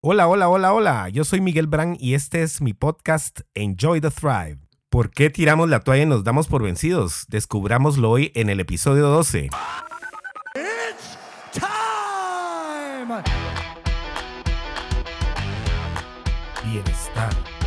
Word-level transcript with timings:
Hola, 0.00 0.28
hola, 0.28 0.48
hola, 0.48 0.72
hola. 0.72 1.08
Yo 1.08 1.24
soy 1.24 1.40
Miguel 1.40 1.66
Brand 1.66 1.96
y 1.98 2.14
este 2.14 2.44
es 2.44 2.60
mi 2.60 2.72
podcast 2.72 3.40
Enjoy 3.54 4.00
the 4.00 4.12
Thrive. 4.12 4.60
¿Por 4.90 5.10
qué 5.10 5.28
tiramos 5.28 5.68
la 5.68 5.80
toalla 5.80 6.04
y 6.04 6.06
nos 6.06 6.22
damos 6.22 6.46
por 6.46 6.62
vencidos? 6.62 7.24
Descubrámoslo 7.26 8.08
hoy 8.08 8.30
en 8.36 8.48
el 8.48 8.60
episodio 8.60 9.08
12. 9.08 9.46
It's 10.54 11.18
time! 11.52 13.24
Bienestar. 16.64 17.57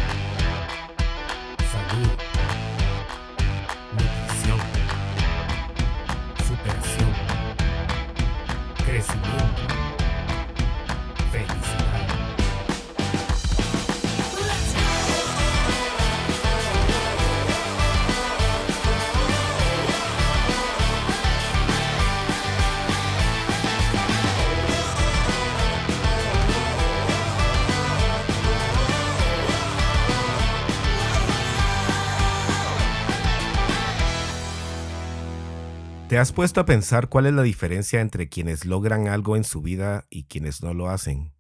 ¿Te 36.12 36.18
has 36.18 36.34
puesto 36.34 36.60
a 36.60 36.66
pensar 36.66 37.08
cuál 37.08 37.26
es 37.26 37.34
la 37.34 37.42
diferencia 37.42 38.02
entre 38.02 38.28
quienes 38.28 38.66
logran 38.66 39.08
algo 39.08 39.38
en 39.38 39.46
su 39.46 39.62
vida 39.62 40.08
y 40.10 40.26
quienes 40.26 40.62
no 40.62 40.74
lo 40.74 40.90
hacen? 40.90 41.32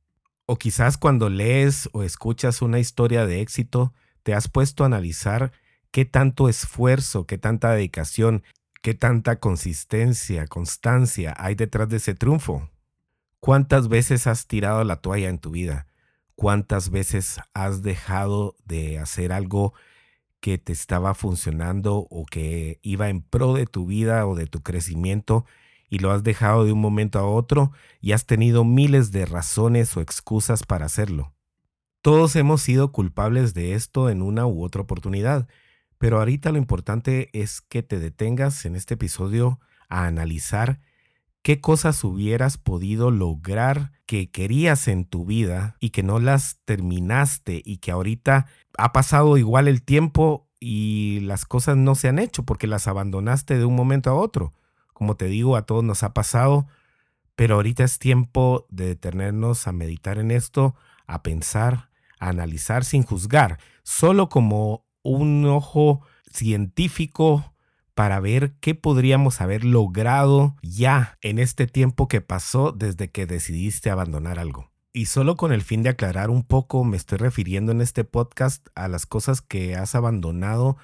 O 0.45 0.55
quizás 0.55 0.97
cuando 0.97 1.29
lees 1.29 1.89
o 1.91 2.03
escuchas 2.03 2.61
una 2.61 2.79
historia 2.79 3.25
de 3.25 3.41
éxito, 3.41 3.93
te 4.23 4.33
has 4.33 4.47
puesto 4.47 4.83
a 4.83 4.85
analizar 4.85 5.51
qué 5.91 6.05
tanto 6.05 6.47
esfuerzo, 6.47 7.27
qué 7.27 7.37
tanta 7.37 7.71
dedicación, 7.71 8.43
qué 8.81 8.93
tanta 8.93 9.41
consistencia, 9.41 10.47
constancia 10.47 11.33
hay 11.37 11.55
detrás 11.55 11.89
de 11.89 11.97
ese 11.97 12.15
triunfo. 12.15 12.69
¿Cuántas 13.41 13.89
veces 13.89 14.25
has 14.25 14.47
tirado 14.47 14.85
la 14.85 15.01
toalla 15.01 15.27
en 15.27 15.39
tu 15.39 15.51
vida? 15.51 15.87
¿Cuántas 16.35 16.91
veces 16.91 17.41
has 17.53 17.81
dejado 17.81 18.55
de 18.63 18.99
hacer 18.99 19.33
algo 19.33 19.73
que 20.41 20.57
te 20.57 20.73
estaba 20.73 21.13
funcionando 21.13 22.07
o 22.09 22.25
que 22.25 22.79
iba 22.81 23.09
en 23.09 23.21
pro 23.21 23.53
de 23.53 23.67
tu 23.67 23.85
vida 23.85 24.25
o 24.27 24.35
de 24.35 24.47
tu 24.47 24.61
crecimiento 24.61 25.45
y 25.89 25.99
lo 25.99 26.11
has 26.11 26.23
dejado 26.23 26.65
de 26.65 26.71
un 26.71 26.81
momento 26.81 27.19
a 27.19 27.25
otro 27.25 27.71
y 28.01 28.13
has 28.13 28.25
tenido 28.25 28.65
miles 28.65 29.11
de 29.11 29.25
razones 29.25 29.95
o 29.95 30.01
excusas 30.01 30.63
para 30.63 30.85
hacerlo. 30.85 31.33
Todos 32.01 32.35
hemos 32.35 32.61
sido 32.61 32.91
culpables 32.91 33.53
de 33.53 33.75
esto 33.75 34.09
en 34.09 34.23
una 34.23 34.47
u 34.47 34.63
otra 34.63 34.81
oportunidad, 34.81 35.47
pero 35.99 36.17
ahorita 36.17 36.51
lo 36.51 36.57
importante 36.57 37.29
es 37.33 37.61
que 37.61 37.83
te 37.83 37.99
detengas 37.99 38.65
en 38.65 38.75
este 38.75 38.95
episodio 38.95 39.59
a 39.87 40.05
analizar 40.05 40.81
qué 41.41 41.59
cosas 41.59 42.03
hubieras 42.03 42.57
podido 42.57 43.11
lograr 43.11 43.91
que 44.05 44.29
querías 44.29 44.87
en 44.87 45.05
tu 45.05 45.25
vida 45.25 45.75
y 45.79 45.89
que 45.89 46.03
no 46.03 46.19
las 46.19 46.59
terminaste 46.65 47.61
y 47.63 47.77
que 47.77 47.91
ahorita 47.91 48.45
ha 48.77 48.93
pasado 48.93 49.37
igual 49.37 49.67
el 49.67 49.81
tiempo 49.83 50.47
y 50.59 51.19
las 51.21 51.45
cosas 51.45 51.77
no 51.77 51.95
se 51.95 52.07
han 52.07 52.19
hecho 52.19 52.43
porque 52.43 52.67
las 52.67 52.87
abandonaste 52.87 53.57
de 53.57 53.65
un 53.65 53.75
momento 53.75 54.09
a 54.09 54.13
otro. 54.13 54.53
Como 54.93 55.15
te 55.15 55.25
digo, 55.25 55.55
a 55.55 55.65
todos 55.65 55.83
nos 55.83 56.03
ha 56.03 56.13
pasado, 56.13 56.67
pero 57.35 57.55
ahorita 57.55 57.83
es 57.83 57.97
tiempo 57.97 58.67
de 58.69 58.87
detenernos 58.87 59.67
a 59.67 59.71
meditar 59.71 60.19
en 60.19 60.29
esto, 60.29 60.75
a 61.07 61.23
pensar, 61.23 61.89
a 62.19 62.29
analizar 62.29 62.85
sin 62.85 63.01
juzgar, 63.01 63.57
solo 63.81 64.29
como 64.29 64.85
un 65.01 65.45
ojo 65.45 66.01
científico 66.29 67.50
para 67.93 68.19
ver 68.19 68.53
qué 68.59 68.75
podríamos 68.75 69.41
haber 69.41 69.63
logrado 69.63 70.55
ya 70.61 71.17
en 71.21 71.39
este 71.39 71.67
tiempo 71.67 72.07
que 72.07 72.21
pasó 72.21 72.71
desde 72.71 73.11
que 73.11 73.25
decidiste 73.25 73.89
abandonar 73.89 74.39
algo. 74.39 74.71
Y 74.93 75.05
solo 75.05 75.37
con 75.37 75.53
el 75.53 75.61
fin 75.61 75.83
de 75.83 75.89
aclarar 75.89 76.29
un 76.29 76.43
poco, 76.43 76.83
me 76.83 76.97
estoy 76.97 77.17
refiriendo 77.17 77.71
en 77.71 77.81
este 77.81 78.03
podcast 78.03 78.67
a 78.75 78.87
las 78.89 79.05
cosas 79.05 79.41
que 79.41 79.75
has 79.75 79.95
abandonado, 79.95 80.77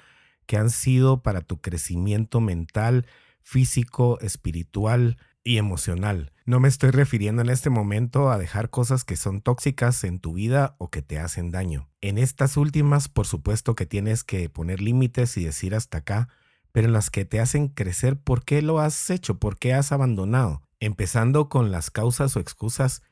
que 0.46 0.56
han 0.56 0.70
sido 0.70 1.22
para 1.22 1.42
tu 1.42 1.60
crecimiento 1.60 2.40
mental, 2.40 3.06
físico, 3.42 4.18
espiritual 4.20 5.18
y 5.44 5.58
emocional. 5.58 6.32
No 6.46 6.60
me 6.60 6.68
estoy 6.68 6.90
refiriendo 6.90 7.42
en 7.42 7.50
este 7.50 7.68
momento 7.68 8.30
a 8.30 8.38
dejar 8.38 8.70
cosas 8.70 9.04
que 9.04 9.16
son 9.16 9.42
tóxicas 9.42 10.04
en 10.04 10.20
tu 10.20 10.32
vida 10.32 10.74
o 10.78 10.90
que 10.90 11.02
te 11.02 11.18
hacen 11.18 11.50
daño. 11.50 11.90
En 12.00 12.16
estas 12.16 12.56
últimas, 12.56 13.08
por 13.08 13.26
supuesto 13.26 13.74
que 13.74 13.84
tienes 13.84 14.24
que 14.24 14.48
poner 14.48 14.80
límites 14.80 15.36
y 15.36 15.44
decir 15.44 15.74
hasta 15.74 15.98
acá, 15.98 16.28
pero 16.72 16.86
en 16.86 16.92
las 16.92 17.10
que 17.10 17.24
te 17.24 17.40
hacen 17.40 17.68
crecer, 17.68 18.18
¿por 18.18 18.44
qué 18.44 18.62
lo 18.62 18.78
has 18.78 19.10
hecho? 19.10 19.38
¿Por 19.38 19.58
qué 19.58 19.74
has 19.74 19.92
abandonado? 19.92 20.62
Empezando 20.80 21.48
con 21.48 21.70
las 21.70 21.90
causas 21.90 22.36
o 22.36 22.40
excusas 22.40 23.02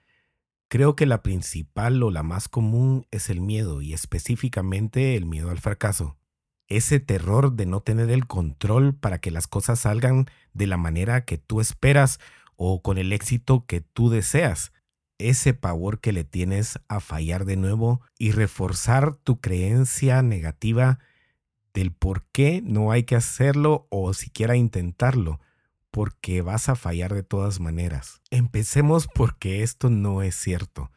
Creo 0.68 0.96
que 0.96 1.06
la 1.06 1.22
principal 1.22 2.02
o 2.02 2.10
la 2.10 2.24
más 2.24 2.48
común 2.48 3.06
es 3.12 3.30
el 3.30 3.40
miedo 3.40 3.82
y 3.82 3.94
específicamente 3.94 5.14
el 5.14 5.24
miedo 5.24 5.50
al 5.50 5.60
fracaso. 5.60 6.16
Ese 6.66 6.98
terror 6.98 7.52
de 7.52 7.66
no 7.66 7.82
tener 7.82 8.10
el 8.10 8.26
control 8.26 8.96
para 8.96 9.20
que 9.20 9.30
las 9.30 9.46
cosas 9.46 9.80
salgan 9.80 10.26
de 10.54 10.66
la 10.66 10.76
manera 10.76 11.24
que 11.24 11.38
tú 11.38 11.60
esperas 11.60 12.18
o 12.56 12.82
con 12.82 12.98
el 12.98 13.12
éxito 13.12 13.64
que 13.66 13.80
tú 13.80 14.10
deseas. 14.10 14.72
Ese 15.18 15.54
pavor 15.54 16.00
que 16.00 16.12
le 16.12 16.24
tienes 16.24 16.80
a 16.88 16.98
fallar 16.98 17.44
de 17.44 17.56
nuevo 17.56 18.00
y 18.18 18.32
reforzar 18.32 19.14
tu 19.14 19.40
creencia 19.40 20.20
negativa 20.22 20.98
del 21.76 21.92
por 21.92 22.24
qué 22.32 22.62
no 22.64 22.90
hay 22.90 23.02
que 23.02 23.16
hacerlo 23.16 23.86
o 23.90 24.14
siquiera 24.14 24.56
intentarlo 24.56 25.40
porque 25.90 26.40
vas 26.40 26.70
a 26.70 26.74
fallar 26.74 27.12
de 27.12 27.22
todas 27.22 27.60
maneras. 27.60 28.22
Empecemos 28.30 29.06
porque 29.14 29.62
esto 29.62 29.90
no 29.90 30.22
es 30.22 30.34
cierto. 30.36 30.90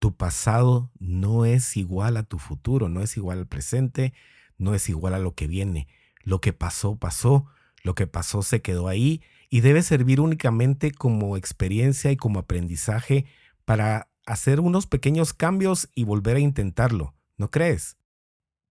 Tu 0.00 0.16
pasado 0.16 0.90
no 0.98 1.44
es 1.44 1.76
igual 1.76 2.16
a 2.16 2.24
tu 2.24 2.40
futuro, 2.40 2.88
no 2.88 3.00
es 3.00 3.16
igual 3.16 3.38
al 3.38 3.46
presente, 3.46 4.12
no 4.56 4.74
es 4.74 4.88
igual 4.88 5.14
a 5.14 5.20
lo 5.20 5.36
que 5.36 5.46
viene. 5.46 5.86
Lo 6.24 6.40
que 6.40 6.52
pasó, 6.52 6.96
pasó, 6.96 7.46
lo 7.84 7.94
que 7.94 8.08
pasó 8.08 8.42
se 8.42 8.60
quedó 8.60 8.88
ahí 8.88 9.22
y 9.48 9.60
debe 9.60 9.84
servir 9.84 10.20
únicamente 10.20 10.90
como 10.90 11.36
experiencia 11.36 12.10
y 12.10 12.16
como 12.16 12.40
aprendizaje 12.40 13.24
para 13.64 14.10
hacer 14.26 14.58
unos 14.58 14.88
pequeños 14.88 15.32
cambios 15.32 15.88
y 15.94 16.02
volver 16.02 16.38
a 16.38 16.40
intentarlo. 16.40 17.14
¿No 17.36 17.52
crees? 17.52 17.98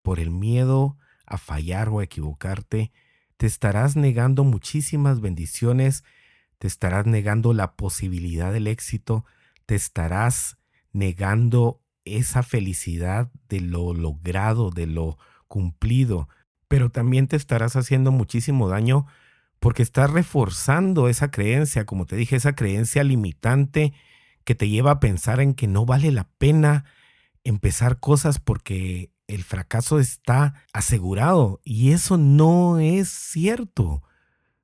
Por 0.02 0.20
el 0.20 0.30
miedo 0.30 0.98
a 1.28 1.38
fallar 1.38 1.90
o 1.90 2.00
a 2.00 2.04
equivocarte, 2.04 2.92
te 3.38 3.46
estarás 3.46 3.96
negando 3.96 4.44
muchísimas 4.44 5.22
bendiciones, 5.22 6.04
te 6.58 6.68
estarás 6.68 7.06
negando 7.06 7.54
la 7.54 7.76
posibilidad 7.76 8.52
del 8.52 8.68
éxito, 8.68 9.26
te 9.66 9.76
estarás 9.76 10.58
negando 10.92 11.82
esa 12.06 12.42
felicidad 12.42 13.32
de 13.50 13.60
lo 13.60 13.94
logrado, 13.94 14.72
de 14.72 14.88
lo 14.88 15.18
cumplido, 15.48 16.30
pero 16.68 16.90
también 16.90 17.28
te 17.28 17.36
estarás 17.36 17.76
haciendo 17.76 18.12
muchísimo 18.12 18.70
daño 18.70 19.06
porque 19.60 19.84
estás 19.84 20.10
reforzando 20.10 21.08
esa 21.10 21.32
creencia, 21.32 21.86
como 21.86 22.06
te 22.06 22.16
dije, 22.16 22.36
esa 22.36 22.56
creencia 22.56 23.04
limitante 23.04 23.94
que 24.44 24.56
te 24.56 24.70
lleva 24.70 24.92
a 24.92 25.00
pensar 25.00 25.42
en 25.42 25.54
que 25.54 25.68
no 25.68 25.86
vale 25.86 26.12
la 26.12 26.30
pena 26.38 26.86
empezar 27.44 28.00
cosas 28.00 28.40
porque 28.40 29.12
el 29.28 29.44
fracaso 29.44 30.00
está 30.00 30.66
asegurado 30.74 31.60
y 31.64 31.92
eso 31.92 32.18
no 32.18 32.80
es 32.80 33.10
cierto. 33.10 34.02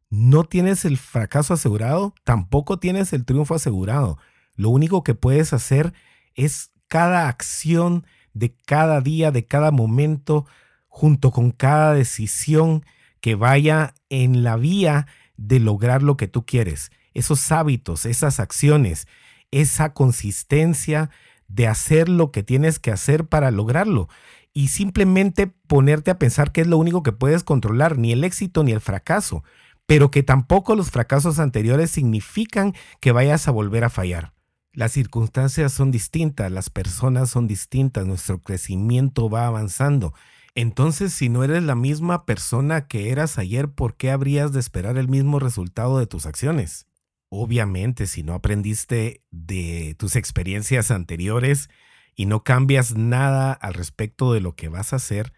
No 0.10 0.46
tienes 0.46 0.86
el 0.86 0.98
fracaso 0.98 1.54
asegurado, 1.54 2.16
tampoco 2.24 2.80
tienes 2.80 3.14
el 3.14 3.26
triunfo 3.26 3.56
asegurado. 3.56 4.18
Lo 4.56 4.70
único 4.70 5.04
que 5.04 5.16
puedes 5.16 5.54
hacer 5.54 5.94
es 6.36 6.72
cada 6.88 7.28
acción 7.28 8.06
de 8.34 8.56
cada 8.66 9.02
día, 9.02 9.32
de 9.32 9.46
cada 9.46 9.72
momento, 9.72 10.46
junto 10.88 11.32
con 11.32 11.52
cada 11.52 11.94
decisión 11.94 12.86
que 13.20 13.36
vaya 13.36 13.96
en 14.10 14.44
la 14.44 14.56
vía 14.56 15.08
de 15.36 15.60
lograr 15.60 16.04
lo 16.04 16.16
que 16.16 16.28
tú 16.28 16.46
quieres. 16.46 16.92
Esos 17.14 17.52
hábitos, 17.52 18.06
esas 18.06 18.40
acciones, 18.40 19.08
esa 19.52 19.94
consistencia 19.94 21.10
de 21.48 21.68
hacer 21.68 22.10
lo 22.10 22.32
que 22.32 22.44
tienes 22.44 22.80
que 22.80 22.92
hacer 22.92 23.26
para 23.26 23.52
lograrlo 23.52 24.08
y 24.54 24.68
simplemente 24.68 25.48
ponerte 25.48 26.12
a 26.12 26.20
pensar 26.20 26.52
que 26.52 26.62
es 26.62 26.68
lo 26.68 26.78
único 26.78 27.04
que 27.04 27.12
puedes 27.12 27.44
controlar, 27.44 27.98
ni 27.98 28.12
el 28.12 28.24
éxito 28.24 28.64
ni 28.64 28.72
el 28.72 28.82
fracaso, 28.82 29.44
pero 29.86 30.12
que 30.12 30.24
tampoco 30.24 30.76
los 30.76 30.92
fracasos 30.92 31.40
anteriores 31.40 31.92
significan 31.92 32.74
que 33.02 33.12
vayas 33.12 33.48
a 33.48 33.52
volver 33.52 33.84
a 33.84 33.90
fallar. 33.90 34.34
Las 34.72 34.92
circunstancias 34.92 35.72
son 35.72 35.92
distintas, 35.92 36.52
las 36.52 36.70
personas 36.70 37.30
son 37.30 37.48
distintas, 37.48 38.06
nuestro 38.06 38.40
crecimiento 38.40 39.30
va 39.30 39.46
avanzando. 39.46 40.14
Entonces, 40.56 41.14
si 41.14 41.30
no 41.30 41.44
eres 41.44 41.64
la 41.64 41.76
misma 41.76 42.26
persona 42.26 42.88
que 42.88 43.12
eras 43.12 43.38
ayer, 43.38 43.70
¿por 43.70 43.96
qué 43.96 44.12
habrías 44.12 44.52
de 44.52 44.60
esperar 44.60 44.98
el 44.98 45.08
mismo 45.08 45.40
resultado 45.40 46.00
de 46.00 46.08
tus 46.08 46.26
acciones? 46.26 46.88
Obviamente, 47.30 48.06
si 48.08 48.24
no 48.24 48.34
aprendiste 48.34 49.24
de 49.32 49.96
tus 49.98 50.16
experiencias 50.16 50.92
anteriores, 50.92 51.70
y 52.16 52.26
no 52.26 52.44
cambias 52.44 52.96
nada 52.96 53.54
al 53.54 53.74
respecto 53.74 54.34
de 54.34 54.42
lo 54.42 54.56
que 54.56 54.70
vas 54.70 54.94
a 54.94 54.98
hacer, 54.98 55.34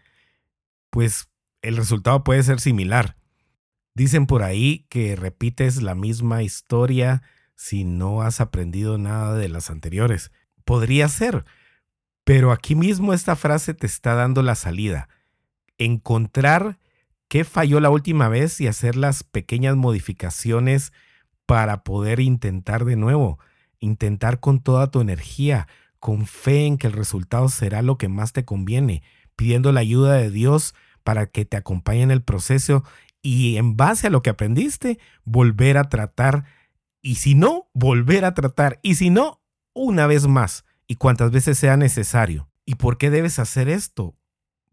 pues 0.90 1.28
el 1.62 1.76
resultado 1.76 2.24
puede 2.24 2.42
ser 2.42 2.60
similar. 2.60 3.16
Dicen 3.94 4.26
por 4.26 4.42
ahí 4.42 4.86
que 4.88 5.16
repites 5.16 5.82
la 5.82 5.94
misma 5.94 6.42
historia 6.42 7.22
si 7.54 7.84
no 7.84 8.22
has 8.22 8.40
aprendido 8.40 8.98
nada 8.98 9.34
de 9.34 9.48
las 9.48 9.70
anteriores. 9.70 10.30
Podría 10.64 11.08
ser, 11.08 11.44
pero 12.24 12.52
aquí 12.52 12.74
mismo 12.74 13.14
esta 13.14 13.36
frase 13.36 13.72
te 13.72 13.86
está 13.86 14.14
dando 14.14 14.42
la 14.42 14.54
salida. 14.54 15.08
Encontrar 15.78 16.78
qué 17.28 17.44
falló 17.44 17.80
la 17.80 17.90
última 17.90 18.28
vez 18.28 18.60
y 18.60 18.66
hacer 18.66 18.96
las 18.96 19.24
pequeñas 19.24 19.76
modificaciones 19.76 20.92
para 21.46 21.82
poder 21.82 22.20
intentar 22.20 22.84
de 22.84 22.96
nuevo. 22.96 23.38
Intentar 23.78 24.40
con 24.40 24.60
toda 24.60 24.90
tu 24.90 25.00
energía, 25.00 25.68
con 25.98 26.26
fe 26.26 26.66
en 26.66 26.78
que 26.78 26.86
el 26.86 26.92
resultado 26.92 27.48
será 27.48 27.82
lo 27.82 27.98
que 27.98 28.08
más 28.08 28.32
te 28.32 28.44
conviene, 28.44 29.02
pidiendo 29.36 29.72
la 29.72 29.80
ayuda 29.80 30.14
de 30.14 30.30
Dios 30.30 30.74
para 31.04 31.26
que 31.26 31.44
te 31.44 31.56
acompañe 31.56 32.02
en 32.02 32.10
el 32.10 32.22
proceso 32.22 32.84
y 33.22 33.56
en 33.56 33.76
base 33.76 34.06
a 34.06 34.10
lo 34.10 34.22
que 34.22 34.30
aprendiste, 34.30 34.98
volver 35.24 35.78
a 35.78 35.88
tratar 35.88 36.44
y 37.02 37.16
si 37.16 37.34
no, 37.34 37.68
volver 37.72 38.24
a 38.24 38.34
tratar 38.34 38.80
y 38.82 38.96
si 38.96 39.10
no, 39.10 39.40
una 39.72 40.06
vez 40.06 40.26
más 40.26 40.64
y 40.86 40.96
cuantas 40.96 41.30
veces 41.30 41.58
sea 41.58 41.76
necesario. 41.76 42.48
¿Y 42.64 42.76
por 42.76 42.98
qué 42.98 43.10
debes 43.10 43.38
hacer 43.38 43.68
esto? 43.68 44.16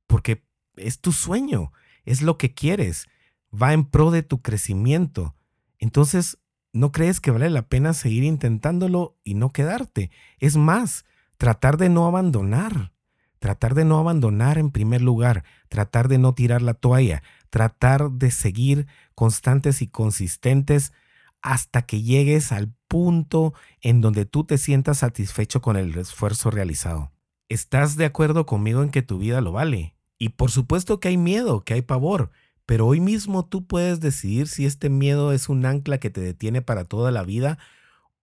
Porque 0.08 0.44
es 0.76 1.00
tu 1.00 1.12
sueño, 1.12 1.72
es 2.06 2.22
lo 2.22 2.38
que 2.38 2.54
quieres, 2.54 3.08
va 3.54 3.74
en 3.74 3.86
pro 3.86 4.12
de 4.12 4.24
tu 4.24 4.42
crecimiento. 4.42 5.36
Entonces, 5.78 6.40
¿no 6.72 6.92
crees 6.92 7.20
que 7.20 7.32
vale 7.32 7.50
la 7.50 7.68
pena 7.68 7.94
seguir 7.94 8.24
intentándolo 8.24 9.18
y 9.24 9.36
no 9.36 9.52
quedarte? 9.52 10.12
Es 10.40 10.58
más, 10.58 11.06
tratar 11.38 11.78
de 11.78 11.90
no 11.90 12.06
abandonar, 12.06 12.94
tratar 13.40 13.76
de 13.76 13.86
no 13.86 14.00
abandonar 14.00 14.58
en 14.58 14.72
primer 14.72 15.02
lugar, 15.02 15.44
tratar 15.68 16.08
de 16.08 16.18
no 16.18 16.34
tirar 16.34 16.62
la 16.62 16.74
toalla, 16.74 17.24
tratar 17.50 18.12
de 18.12 18.32
seguir 18.32 18.88
constantes 19.16 19.82
y 19.82 19.88
consistentes 19.88 20.94
hasta 21.42 21.82
que 21.82 22.02
llegues 22.02 22.52
al 22.52 22.74
punto 22.88 23.54
en 23.82 24.00
donde 24.00 24.26
tú 24.26 24.46
te 24.46 24.58
sientas 24.58 25.00
satisfecho 25.00 25.62
con 25.62 25.76
el 25.76 25.98
esfuerzo 25.98 26.52
realizado. 26.52 27.12
¿Estás 27.50 27.98
de 27.98 28.06
acuerdo 28.06 28.46
conmigo 28.46 28.82
en 28.82 28.90
que 28.90 29.02
tu 29.02 29.18
vida 29.18 29.42
lo 29.42 29.52
vale? 29.52 29.96
Y 30.18 30.30
por 30.30 30.50
supuesto 30.50 31.00
que 31.00 31.10
hay 31.10 31.18
miedo, 31.18 31.66
que 31.66 31.74
hay 31.74 31.82
pavor, 31.82 32.32
pero 32.66 32.88
hoy 32.88 33.02
mismo 33.02 33.46
tú 33.46 33.68
puedes 33.68 34.00
decidir 34.00 34.48
si 34.48 34.66
este 34.66 34.90
miedo 34.90 35.34
es 35.34 35.50
un 35.50 35.66
ancla 35.66 35.98
que 35.98 36.10
te 36.10 36.22
detiene 36.22 36.62
para 36.62 36.86
toda 36.86 37.12
la 37.12 37.24
vida 37.24 37.58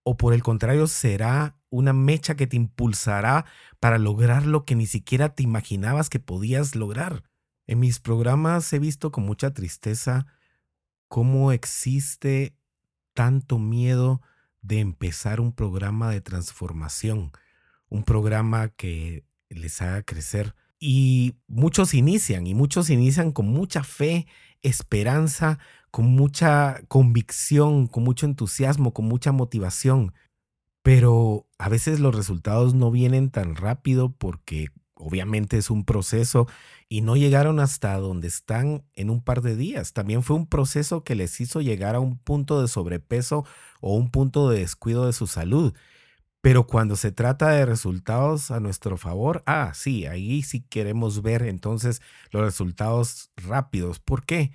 o 0.03 0.17
por 0.17 0.33
el 0.33 0.41
contrario 0.41 0.87
será 0.87 1.60
una 1.71 1.93
mecha 1.93 2.35
que 2.35 2.45
te 2.45 2.57
impulsará 2.57 3.45
para 3.79 3.97
lograr 3.97 4.45
lo 4.45 4.65
que 4.65 4.75
ni 4.75 4.85
siquiera 4.85 5.33
te 5.33 5.41
imaginabas 5.41 6.09
que 6.09 6.19
podías 6.19 6.75
lograr. 6.75 7.23
En 7.65 7.79
mis 7.79 7.99
programas 7.99 8.71
he 8.73 8.79
visto 8.79 9.11
con 9.11 9.25
mucha 9.25 9.53
tristeza 9.53 10.27
cómo 11.07 11.51
existe 11.51 12.55
tanto 13.13 13.57
miedo 13.57 14.21
de 14.61 14.79
empezar 14.79 15.39
un 15.39 15.53
programa 15.53 16.11
de 16.11 16.21
transformación, 16.21 17.31
un 17.89 18.03
programa 18.03 18.69
que 18.69 19.25
les 19.49 19.81
haga 19.81 20.03
crecer. 20.03 20.55
Y 20.79 21.35
muchos 21.47 21.93
inician, 21.93 22.47
y 22.47 22.53
muchos 22.53 22.89
inician 22.89 23.31
con 23.31 23.47
mucha 23.47 23.83
fe, 23.83 24.27
esperanza, 24.61 25.59
con 25.91 26.05
mucha 26.05 26.81
convicción, 26.87 27.87
con 27.87 28.03
mucho 28.03 28.25
entusiasmo, 28.25 28.93
con 28.93 29.05
mucha 29.05 29.31
motivación. 29.31 30.13
Pero 30.83 31.47
a 31.57 31.69
veces 31.69 31.99
los 31.99 32.15
resultados 32.15 32.73
no 32.73 32.91
vienen 32.91 33.29
tan 33.29 33.55
rápido 33.55 34.11
porque 34.17 34.69
obviamente 34.95 35.57
es 35.57 35.69
un 35.69 35.85
proceso 35.85 36.47
y 36.89 37.01
no 37.01 37.15
llegaron 37.15 37.59
hasta 37.59 37.97
donde 37.97 38.27
están 38.27 38.83
en 38.93 39.09
un 39.09 39.23
par 39.23 39.41
de 39.41 39.55
días. 39.55 39.93
También 39.93 40.23
fue 40.23 40.35
un 40.35 40.47
proceso 40.47 41.03
que 41.03 41.15
les 41.15 41.39
hizo 41.41 41.61
llegar 41.61 41.95
a 41.95 41.99
un 41.99 42.17
punto 42.17 42.61
de 42.61 42.67
sobrepeso 42.67 43.45
o 43.79 43.95
un 43.95 44.11
punto 44.11 44.49
de 44.49 44.59
descuido 44.59 45.05
de 45.05 45.13
su 45.13 45.27
salud. 45.27 45.73
Pero 46.41 46.65
cuando 46.65 46.95
se 46.95 47.11
trata 47.11 47.49
de 47.49 47.65
resultados 47.65 48.49
a 48.49 48.59
nuestro 48.59 48.97
favor, 48.97 49.43
ah, 49.45 49.73
sí, 49.75 50.07
ahí 50.07 50.41
sí 50.41 50.61
queremos 50.61 51.21
ver 51.21 51.43
entonces 51.43 52.01
los 52.31 52.43
resultados 52.43 53.31
rápidos. 53.37 53.99
¿Por 53.99 54.25
qué? 54.25 54.51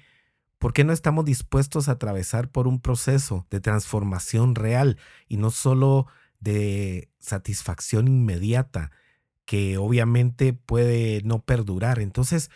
¿Por 0.59 0.73
qué 0.73 0.85
no 0.85 0.93
estamos 0.93 1.25
dispuestos 1.25 1.89
a 1.89 1.93
atravesar 1.93 2.51
por 2.51 2.67
un 2.67 2.81
proceso 2.81 3.47
de 3.51 3.61
transformación 3.61 4.55
real 4.55 4.99
y 5.29 5.37
no 5.37 5.51
solo 5.51 6.07
de 6.41 7.11
satisfacción 7.19 8.09
inmediata 8.09 8.91
que 9.45 9.77
obviamente 9.77 10.55
puede 10.55 11.23
no 11.25 11.45
perdurar? 11.45 11.99
Entonces, 11.99 12.51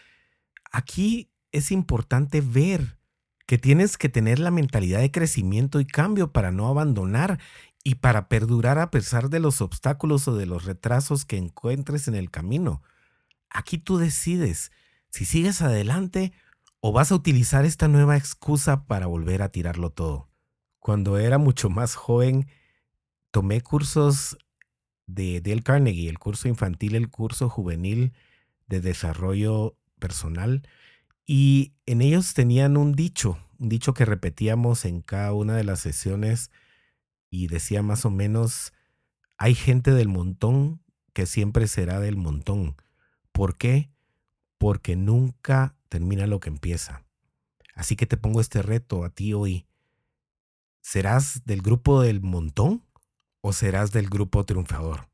aquí 0.73 1.31
es 1.53 1.71
importante 1.71 2.41
ver 2.41 2.99
que 3.47 3.59
tienes 3.59 3.99
que 3.99 4.09
tener 4.09 4.39
la 4.39 4.51
mentalidad 4.51 5.01
de 5.01 5.11
crecimiento 5.11 5.81
y 5.81 5.85
cambio 5.85 6.33
para 6.33 6.53
no 6.53 6.69
abandonar 6.69 7.39
y 7.83 7.97
para 7.97 8.29
perdurar 8.29 8.79
a 8.79 8.91
pesar 8.91 9.29
de 9.29 9.41
los 9.41 9.61
obstáculos 9.61 10.29
o 10.29 10.37
de 10.37 10.47
los 10.47 10.65
retrasos 10.65 11.25
que 11.25 11.37
encuentres 11.37 12.09
en 12.09 12.15
el 12.15 12.31
camino. 12.31 12.83
Aquí 13.51 13.77
tú 13.79 13.99
decides 13.99 14.71
si 15.11 15.25
sigues 15.25 15.61
adelante 15.63 16.33
¿O 16.83 16.93
vas 16.93 17.13
a 17.13 17.15
utilizar 17.15 17.67
esta 17.67 17.89
nueva 17.89 18.17
excusa 18.17 18.87
para 18.87 19.07
volver 19.07 19.43
a 19.43 19.51
tirarlo 19.51 19.91
todo? 19.91 20.31
Cuando 20.79 21.19
era 21.19 21.37
mucho 21.37 21.69
más 21.69 21.95
joven, 21.95 22.49
tomé 23.31 23.61
cursos 23.61 24.39
de 25.07 25.43
Dale 25.43 25.63
Carnegie, 25.63 26.09
el 26.09 26.19
curso 26.19 26.49
infantil, 26.49 26.95
el 26.95 27.11
curso 27.11 27.51
juvenil 27.51 28.15
de 28.67 28.81
desarrollo 28.81 29.77
personal, 29.99 30.63
y 31.27 31.75
en 31.85 32.01
ellos 32.01 32.33
tenían 32.33 32.79
un 32.79 32.95
dicho, 32.95 33.39
un 33.59 33.69
dicho 33.69 33.93
que 33.93 34.07
repetíamos 34.07 34.87
en 34.87 35.03
cada 35.03 35.35
una 35.35 35.57
de 35.57 35.65
las 35.65 35.81
sesiones 35.81 36.51
y 37.29 37.49
decía 37.49 37.83
más 37.83 38.07
o 38.07 38.11
menos, 38.11 38.73
hay 39.37 39.55
gente 39.55 39.93
del 39.93 40.09
montón 40.09 40.81
que 41.13 41.27
siempre 41.27 41.69
será 41.69 42.01
del 42.01 42.17
montón. 42.17 42.75
¿Por 43.33 43.59
qué? 43.59 43.91
Porque 44.59 44.97
nunca 44.97 45.77
termina 45.91 46.27
lo 46.27 46.41
que 46.41 46.49
empieza. 46.49 47.05
Así 47.75 47.97
que 47.97 48.07
te 48.07 48.17
pongo 48.17 48.41
este 48.41 48.63
reto 48.63 49.05
a 49.05 49.11
ti 49.11 49.35
hoy. 49.35 49.67
¿Serás 50.81 51.45
del 51.45 51.61
grupo 51.61 52.01
del 52.01 52.23
montón 52.23 52.87
o 53.43 53.53
serás 53.53 53.93
del 53.93 54.09
grupo 54.09 54.47
triunfador? 54.47 55.11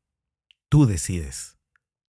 Tú 0.68 0.86
decides. 0.86 1.58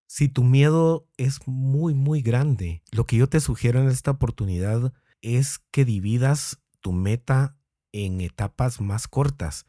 Si 0.05 0.29
tu 0.29 0.43
miedo 0.43 1.07
es 1.17 1.47
muy, 1.47 1.93
muy 1.93 2.21
grande, 2.21 2.83
lo 2.91 3.07
que 3.07 3.17
yo 3.17 3.27
te 3.27 3.39
sugiero 3.39 3.81
en 3.81 3.89
esta 3.89 4.11
oportunidad 4.11 4.93
es 5.21 5.59
que 5.71 5.83
dividas 5.83 6.59
tu 6.81 6.91
meta 6.91 7.57
en 7.91 8.21
etapas 8.21 8.79
más 8.79 9.07
cortas, 9.07 9.65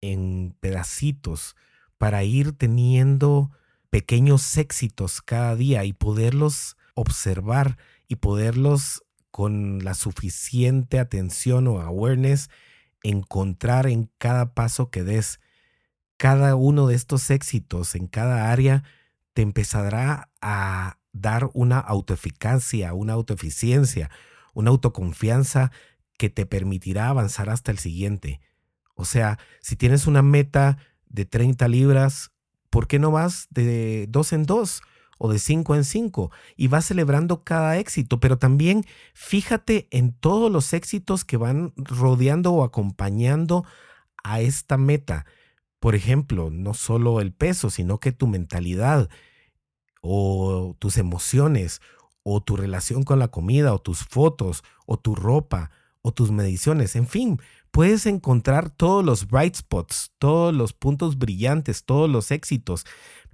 en 0.00 0.56
pedacitos, 0.60 1.56
para 1.98 2.24
ir 2.24 2.52
teniendo 2.52 3.50
pequeños 3.90 4.56
éxitos 4.56 5.20
cada 5.20 5.56
día 5.56 5.84
y 5.84 5.92
poderlos 5.92 6.76
observar 6.94 7.78
y 8.10 8.16
poderlos 8.16 9.04
con 9.30 9.84
la 9.84 9.94
suficiente 9.94 10.98
atención 10.98 11.68
o 11.68 11.80
awareness 11.80 12.50
encontrar 13.04 13.86
en 13.86 14.10
cada 14.18 14.52
paso 14.52 14.90
que 14.90 15.04
des. 15.04 15.38
Cada 16.16 16.56
uno 16.56 16.88
de 16.88 16.96
estos 16.96 17.30
éxitos 17.30 17.94
en 17.94 18.08
cada 18.08 18.50
área 18.50 18.82
te 19.32 19.42
empezará 19.42 20.28
a 20.42 20.98
dar 21.12 21.50
una 21.54 21.78
autoeficacia, 21.78 22.92
una 22.94 23.12
autoeficiencia, 23.12 24.10
una 24.54 24.70
autoconfianza 24.70 25.70
que 26.18 26.30
te 26.30 26.46
permitirá 26.46 27.08
avanzar 27.08 27.48
hasta 27.48 27.70
el 27.70 27.78
siguiente. 27.78 28.40
O 28.96 29.04
sea, 29.04 29.38
si 29.60 29.76
tienes 29.76 30.08
una 30.08 30.22
meta 30.22 30.78
de 31.08 31.26
30 31.26 31.68
libras, 31.68 32.32
¿por 32.70 32.88
qué 32.88 32.98
no 32.98 33.12
vas 33.12 33.46
de 33.50 34.06
dos 34.08 34.32
en 34.32 34.42
dos? 34.42 34.82
O 35.22 35.30
de 35.30 35.38
cinco 35.38 35.74
en 35.74 35.84
cinco 35.84 36.30
y 36.56 36.68
vas 36.68 36.86
celebrando 36.86 37.44
cada 37.44 37.76
éxito, 37.76 38.20
pero 38.20 38.38
también 38.38 38.86
fíjate 39.12 39.86
en 39.90 40.14
todos 40.14 40.50
los 40.50 40.72
éxitos 40.72 41.26
que 41.26 41.36
van 41.36 41.74
rodeando 41.76 42.52
o 42.52 42.64
acompañando 42.64 43.66
a 44.24 44.40
esta 44.40 44.78
meta. 44.78 45.26
Por 45.78 45.94
ejemplo, 45.94 46.48
no 46.50 46.72
solo 46.72 47.20
el 47.20 47.34
peso, 47.34 47.68
sino 47.68 48.00
que 48.00 48.12
tu 48.12 48.28
mentalidad 48.28 49.10
o 50.00 50.74
tus 50.78 50.96
emociones 50.96 51.82
o 52.22 52.42
tu 52.42 52.56
relación 52.56 53.02
con 53.02 53.18
la 53.18 53.28
comida 53.28 53.74
o 53.74 53.78
tus 53.78 53.98
fotos 54.04 54.64
o 54.86 54.98
tu 54.98 55.14
ropa 55.14 55.70
o 56.00 56.12
tus 56.12 56.30
mediciones, 56.30 56.96
en 56.96 57.06
fin, 57.06 57.42
puedes 57.70 58.06
encontrar 58.06 58.70
todos 58.70 59.04
los 59.04 59.26
bright 59.26 59.54
spots, 59.54 60.12
todos 60.18 60.54
los 60.54 60.72
puntos 60.72 61.18
brillantes, 61.18 61.84
todos 61.84 62.08
los 62.08 62.30
éxitos 62.30 62.86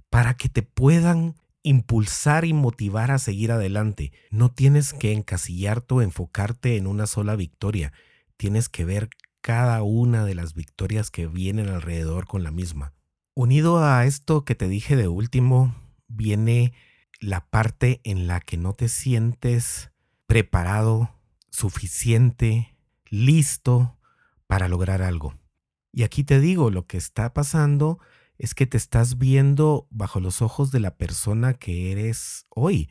para 0.09 0.33
que 0.33 0.49
te 0.49 0.63
puedan 0.63 1.37
impulsar 1.63 2.45
y 2.45 2.53
motivar 2.53 3.11
a 3.11 3.19
seguir 3.19 3.51
adelante. 3.51 4.11
No 4.31 4.51
tienes 4.51 4.93
que 4.93 5.13
encasillarte 5.13 5.95
o 5.95 6.01
enfocarte 6.01 6.77
en 6.77 6.87
una 6.87 7.07
sola 7.07 7.35
victoria. 7.35 7.93
Tienes 8.37 8.69
que 8.69 8.85
ver 8.85 9.09
cada 9.41 9.81
una 9.83 10.25
de 10.25 10.35
las 10.35 10.53
victorias 10.53 11.11
que 11.11 11.27
vienen 11.27 11.69
alrededor 11.69 12.27
con 12.27 12.43
la 12.43 12.51
misma. 12.51 12.93
Unido 13.33 13.83
a 13.83 14.05
esto 14.05 14.43
que 14.45 14.55
te 14.55 14.67
dije 14.67 14.95
de 14.95 15.07
último, 15.07 15.75
viene 16.07 16.73
la 17.19 17.45
parte 17.49 18.01
en 18.03 18.27
la 18.27 18.39
que 18.39 18.57
no 18.57 18.73
te 18.73 18.89
sientes 18.89 19.91
preparado, 20.25 21.11
suficiente, 21.49 22.75
listo 23.09 23.97
para 24.47 24.67
lograr 24.67 25.01
algo. 25.01 25.35
Y 25.91 26.03
aquí 26.03 26.23
te 26.23 26.39
digo, 26.39 26.69
lo 26.69 26.85
que 26.85 26.97
está 26.97 27.33
pasando 27.33 27.99
es 28.37 28.53
que 28.53 28.67
te 28.67 28.77
estás 28.77 29.17
viendo 29.17 29.87
bajo 29.89 30.19
los 30.19 30.41
ojos 30.41 30.71
de 30.71 30.79
la 30.79 30.95
persona 30.95 31.53
que 31.55 31.91
eres 31.91 32.45
hoy 32.49 32.89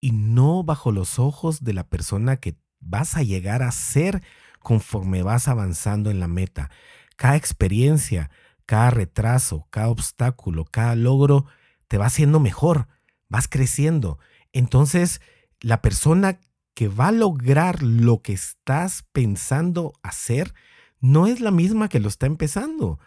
y 0.00 0.12
no 0.12 0.62
bajo 0.62 0.92
los 0.92 1.18
ojos 1.18 1.64
de 1.64 1.72
la 1.72 1.88
persona 1.88 2.36
que 2.36 2.56
vas 2.80 3.16
a 3.16 3.22
llegar 3.22 3.62
a 3.62 3.72
ser 3.72 4.22
conforme 4.60 5.22
vas 5.22 5.48
avanzando 5.48 6.10
en 6.10 6.20
la 6.20 6.28
meta. 6.28 6.70
Cada 7.16 7.36
experiencia, 7.36 8.30
cada 8.66 8.90
retraso, 8.90 9.66
cada 9.70 9.88
obstáculo, 9.88 10.64
cada 10.64 10.94
logro 10.96 11.46
te 11.88 11.98
va 11.98 12.06
haciendo 12.06 12.40
mejor, 12.40 12.88
vas 13.28 13.48
creciendo. 13.48 14.18
Entonces, 14.52 15.20
la 15.60 15.82
persona 15.82 16.38
que 16.74 16.88
va 16.88 17.08
a 17.08 17.12
lograr 17.12 17.82
lo 17.82 18.22
que 18.22 18.32
estás 18.32 19.04
pensando 19.12 19.92
hacer 20.02 20.54
no 21.00 21.26
es 21.26 21.40
la 21.40 21.50
misma 21.50 21.88
que 21.88 22.00
lo 22.00 22.08
está 22.08 22.26
empezando. 22.26 22.98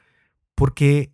Porque, 0.54 1.14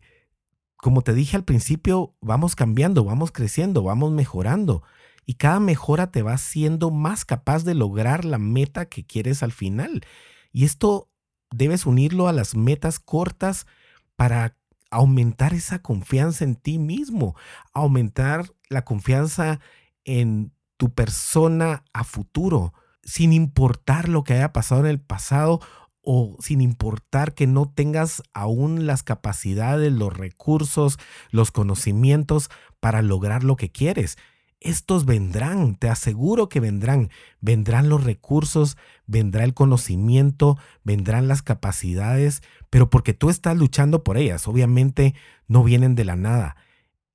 como 0.81 1.03
te 1.03 1.13
dije 1.13 1.37
al 1.37 1.43
principio, 1.43 2.15
vamos 2.21 2.55
cambiando, 2.55 3.03
vamos 3.03 3.31
creciendo, 3.31 3.83
vamos 3.83 4.11
mejorando. 4.11 4.81
Y 5.27 5.35
cada 5.35 5.59
mejora 5.59 6.11
te 6.11 6.23
va 6.23 6.33
haciendo 6.33 6.89
más 6.89 7.23
capaz 7.23 7.63
de 7.63 7.75
lograr 7.75 8.25
la 8.25 8.39
meta 8.39 8.87
que 8.87 9.05
quieres 9.05 9.43
al 9.43 9.51
final. 9.51 10.03
Y 10.51 10.65
esto 10.65 11.11
debes 11.51 11.85
unirlo 11.85 12.27
a 12.27 12.33
las 12.33 12.55
metas 12.55 12.99
cortas 12.99 13.67
para 14.15 14.57
aumentar 14.89 15.53
esa 15.53 15.83
confianza 15.83 16.43
en 16.43 16.55
ti 16.55 16.79
mismo, 16.79 17.35
aumentar 17.73 18.51
la 18.67 18.83
confianza 18.83 19.59
en 20.03 20.51
tu 20.77 20.93
persona 20.93 21.83
a 21.93 22.03
futuro, 22.03 22.73
sin 23.03 23.33
importar 23.33 24.09
lo 24.09 24.23
que 24.23 24.33
haya 24.33 24.51
pasado 24.51 24.81
en 24.81 24.87
el 24.87 24.99
pasado 24.99 25.61
o 26.03 26.35
sin 26.39 26.61
importar 26.61 27.33
que 27.33 27.47
no 27.47 27.69
tengas 27.69 28.23
aún 28.33 28.87
las 28.87 29.03
capacidades, 29.03 29.91
los 29.91 30.15
recursos, 30.15 30.97
los 31.29 31.51
conocimientos 31.51 32.49
para 32.79 33.01
lograr 33.01 33.43
lo 33.43 33.55
que 33.55 33.71
quieres. 33.71 34.17
Estos 34.59 35.05
vendrán, 35.05 35.75
te 35.75 35.89
aseguro 35.89 36.47
que 36.47 36.59
vendrán. 36.59 37.09
Vendrán 37.39 37.89
los 37.89 38.03
recursos, 38.03 38.77
vendrá 39.07 39.43
el 39.43 39.55
conocimiento, 39.55 40.57
vendrán 40.83 41.27
las 41.27 41.41
capacidades, 41.41 42.43
pero 42.69 42.89
porque 42.89 43.13
tú 43.13 43.31
estás 43.31 43.57
luchando 43.57 44.03
por 44.03 44.17
ellas. 44.17 44.47
Obviamente 44.47 45.15
no 45.47 45.63
vienen 45.63 45.95
de 45.95 46.05
la 46.05 46.15
nada. 46.15 46.55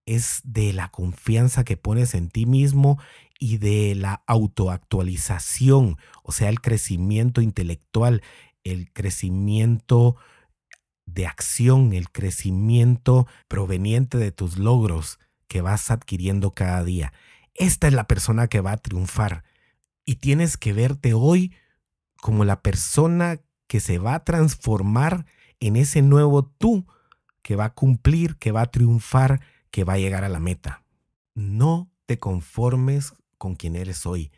Es 0.07 0.41
de 0.45 0.73
la 0.73 0.89
confianza 0.89 1.65
que 1.65 1.77
pones 1.77 2.15
en 2.15 2.31
ti 2.31 2.47
mismo 2.47 2.99
y 3.39 3.59
de 3.59 3.95
la 3.95 4.23
autoactualización, 4.27 5.99
o 6.23 6.33
sea, 6.33 6.49
el 6.49 6.61
crecimiento 6.61 7.41
intelectual, 7.41 8.23
el 8.73 8.93
crecimiento 8.93 10.17
de 11.07 11.27
acción, 11.27 11.93
el 11.93 12.11
crecimiento 12.11 13.27
proveniente 13.49 14.19
de 14.19 14.33
tus 14.33 14.59
logros 14.59 15.19
que 15.47 15.63
vas 15.63 15.91
adquiriendo 15.91 16.53
cada 16.53 16.83
día. 16.85 17.13
Esta 17.55 17.87
es 17.87 17.93
la 17.93 18.07
persona 18.07 18.49
que 18.49 18.61
va 18.61 18.73
a 18.73 18.77
triunfar 18.77 19.45
y 20.05 20.17
tienes 20.17 20.57
que 20.57 20.73
verte 20.73 21.15
hoy 21.15 21.55
como 22.21 22.45
la 22.45 22.61
persona 22.61 23.41
que 23.67 23.81
se 23.81 23.99
va 23.99 24.15
a 24.15 24.25
transformar 24.25 25.27
en 25.61 25.77
ese 25.77 26.03
nuevo 26.03 26.45
tú 26.45 26.87
que 27.43 27.57
va 27.57 27.67
a 27.67 27.75
cumplir, 27.75 28.37
que 28.37 28.53
va 28.53 28.63
a 28.63 28.71
triunfar, 28.71 29.41
que 29.71 29.85
va 29.85 29.95
a 29.95 29.99
llegar 29.99 30.25
a 30.25 30.29
la 30.29 30.41
meta. 30.41 30.83
No 31.35 31.91
te 32.07 32.19
conformes 32.19 33.15
con 33.39 33.55
quien 33.55 33.77
eres 33.77 34.07
hoy. 34.07 34.33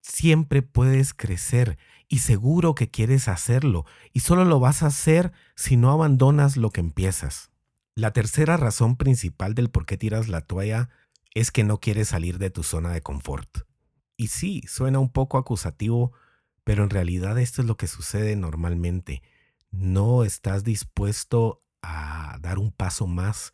Siempre 0.00 0.62
puedes 0.62 1.14
crecer 1.14 1.78
y 2.08 2.18
seguro 2.18 2.74
que 2.74 2.90
quieres 2.90 3.28
hacerlo 3.28 3.84
y 4.12 4.20
solo 4.20 4.44
lo 4.44 4.60
vas 4.60 4.82
a 4.82 4.86
hacer 4.86 5.32
si 5.54 5.76
no 5.76 5.90
abandonas 5.90 6.56
lo 6.56 6.70
que 6.70 6.80
empiezas. 6.80 7.50
La 7.94 8.12
tercera 8.12 8.56
razón 8.56 8.96
principal 8.96 9.54
del 9.54 9.70
por 9.70 9.86
qué 9.86 9.96
tiras 9.96 10.28
la 10.28 10.42
toalla 10.42 10.90
es 11.34 11.50
que 11.50 11.64
no 11.64 11.80
quieres 11.80 12.08
salir 12.08 12.38
de 12.38 12.50
tu 12.50 12.62
zona 12.62 12.92
de 12.92 13.02
confort. 13.02 13.66
Y 14.16 14.28
sí, 14.28 14.62
suena 14.68 14.98
un 14.98 15.10
poco 15.10 15.38
acusativo, 15.38 16.12
pero 16.64 16.84
en 16.84 16.90
realidad 16.90 17.38
esto 17.38 17.62
es 17.62 17.68
lo 17.68 17.76
que 17.76 17.86
sucede 17.86 18.36
normalmente. 18.36 19.22
No 19.70 20.24
estás 20.24 20.64
dispuesto 20.64 21.60
a 21.82 22.38
dar 22.40 22.58
un 22.58 22.70
paso 22.70 23.06
más, 23.06 23.52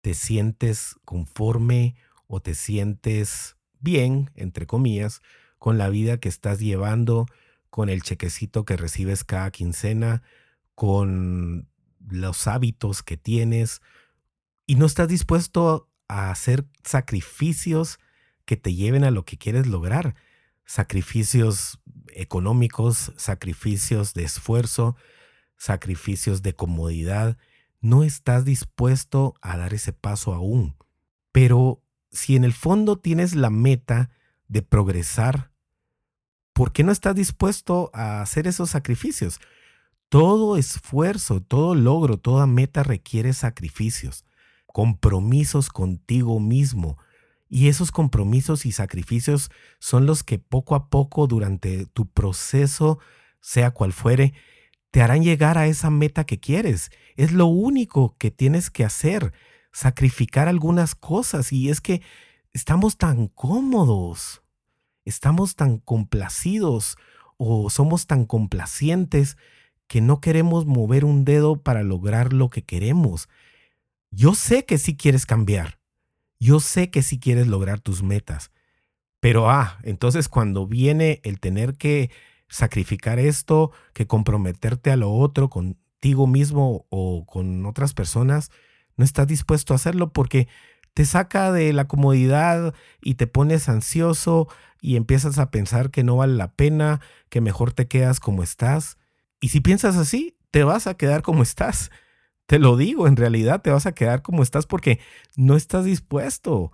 te 0.00 0.14
sientes 0.14 0.96
conforme 1.04 1.96
o 2.26 2.40
te 2.40 2.54
sientes 2.54 3.56
bien, 3.80 4.30
entre 4.34 4.66
comillas, 4.66 5.22
con 5.58 5.78
la 5.78 5.88
vida 5.88 6.18
que 6.18 6.28
estás 6.28 6.60
llevando, 6.60 7.26
con 7.74 7.88
el 7.88 8.04
chequecito 8.04 8.64
que 8.64 8.76
recibes 8.76 9.24
cada 9.24 9.50
quincena, 9.50 10.22
con 10.76 11.68
los 12.08 12.46
hábitos 12.46 13.02
que 13.02 13.16
tienes, 13.16 13.82
y 14.64 14.76
no 14.76 14.86
estás 14.86 15.08
dispuesto 15.08 15.90
a 16.06 16.30
hacer 16.30 16.66
sacrificios 16.84 17.98
que 18.44 18.56
te 18.56 18.76
lleven 18.76 19.02
a 19.02 19.10
lo 19.10 19.24
que 19.24 19.38
quieres 19.38 19.66
lograr, 19.66 20.14
sacrificios 20.64 21.80
económicos, 22.14 23.12
sacrificios 23.16 24.14
de 24.14 24.22
esfuerzo, 24.22 24.94
sacrificios 25.56 26.42
de 26.42 26.54
comodidad, 26.54 27.38
no 27.80 28.04
estás 28.04 28.44
dispuesto 28.44 29.34
a 29.42 29.56
dar 29.56 29.74
ese 29.74 29.92
paso 29.92 30.32
aún. 30.32 30.76
Pero 31.32 31.82
si 32.12 32.36
en 32.36 32.44
el 32.44 32.52
fondo 32.52 33.00
tienes 33.00 33.34
la 33.34 33.50
meta 33.50 34.10
de 34.46 34.62
progresar, 34.62 35.50
¿por 36.54 36.72
qué 36.72 36.82
no 36.84 36.92
estás 36.92 37.14
dispuesto 37.14 37.90
a 37.92 38.22
hacer 38.22 38.46
esos 38.46 38.70
sacrificios? 38.70 39.40
Todo 40.08 40.56
esfuerzo, 40.56 41.42
todo 41.42 41.74
logro, 41.74 42.18
toda 42.18 42.46
meta 42.46 42.82
requiere 42.82 43.32
sacrificios, 43.34 44.24
compromisos 44.66 45.68
contigo 45.68 46.40
mismo. 46.40 46.96
Y 47.50 47.68
esos 47.68 47.92
compromisos 47.92 48.64
y 48.64 48.72
sacrificios 48.72 49.50
son 49.78 50.06
los 50.06 50.22
que 50.22 50.38
poco 50.38 50.74
a 50.76 50.88
poco 50.88 51.26
durante 51.26 51.86
tu 51.86 52.06
proceso, 52.06 52.98
sea 53.40 53.72
cual 53.72 53.92
fuere, 53.92 54.32
te 54.90 55.02
harán 55.02 55.22
llegar 55.22 55.58
a 55.58 55.66
esa 55.66 55.90
meta 55.90 56.24
que 56.24 56.38
quieres. 56.38 56.90
Es 57.16 57.32
lo 57.32 57.46
único 57.46 58.16
que 58.16 58.30
tienes 58.30 58.70
que 58.70 58.84
hacer 58.84 59.32
sacrificar 59.72 60.48
algunas 60.48 60.94
cosas 60.94 61.52
y 61.52 61.68
es 61.68 61.80
que 61.80 62.00
estamos 62.52 62.96
tan 62.96 63.26
cómodos, 63.26 64.43
estamos 65.04 65.56
tan 65.56 65.78
complacidos 65.78 66.96
o 67.36 67.70
somos 67.70 68.06
tan 68.06 68.24
complacientes 68.24 69.36
que 69.86 70.00
no 70.00 70.20
queremos 70.20 70.66
mover 70.66 71.04
un 71.04 71.24
dedo 71.24 71.56
para 71.56 71.82
lograr 71.82 72.32
lo 72.32 72.50
que 72.50 72.62
queremos. 72.62 73.28
Yo 74.10 74.34
sé 74.34 74.64
que 74.64 74.78
sí 74.78 74.96
quieres 74.96 75.26
cambiar, 75.26 75.78
yo 76.38 76.60
sé 76.60 76.90
que 76.90 77.02
sí 77.02 77.18
quieres 77.18 77.46
lograr 77.46 77.80
tus 77.80 78.02
metas, 78.02 78.50
pero 79.20 79.50
ah, 79.50 79.78
entonces 79.82 80.28
cuando 80.28 80.66
viene 80.66 81.20
el 81.24 81.40
tener 81.40 81.74
que 81.74 82.10
sacrificar 82.48 83.18
esto, 83.18 83.72
que 83.92 84.06
comprometerte 84.06 84.90
a 84.90 84.96
lo 84.96 85.12
otro 85.12 85.48
contigo 85.48 86.26
mismo 86.26 86.86
o 86.90 87.24
con 87.26 87.66
otras 87.66 87.94
personas, 87.94 88.50
no 88.96 89.04
estás 89.04 89.26
dispuesto 89.26 89.72
a 89.72 89.76
hacerlo 89.76 90.12
porque 90.12 90.46
te 90.94 91.04
saca 91.04 91.52
de 91.52 91.72
la 91.72 91.86
comodidad 91.86 92.72
y 93.02 93.14
te 93.14 93.26
pones 93.26 93.68
ansioso 93.68 94.48
y 94.80 94.96
empiezas 94.96 95.38
a 95.38 95.50
pensar 95.50 95.90
que 95.90 96.04
no 96.04 96.16
vale 96.16 96.34
la 96.34 96.52
pena, 96.52 97.00
que 97.28 97.40
mejor 97.40 97.72
te 97.72 97.88
quedas 97.88 98.20
como 98.20 98.42
estás. 98.42 98.96
Y 99.40 99.48
si 99.48 99.60
piensas 99.60 99.96
así, 99.96 100.36
te 100.52 100.62
vas 100.62 100.86
a 100.86 100.94
quedar 100.94 101.22
como 101.22 101.42
estás. 101.42 101.90
Te 102.46 102.58
lo 102.58 102.76
digo, 102.76 103.08
en 103.08 103.16
realidad 103.16 103.62
te 103.62 103.70
vas 103.70 103.86
a 103.86 103.94
quedar 103.94 104.20
como 104.20 104.42
estás 104.42 104.66
porque 104.66 105.00
no 105.34 105.56
estás 105.56 105.86
dispuesto. 105.86 106.72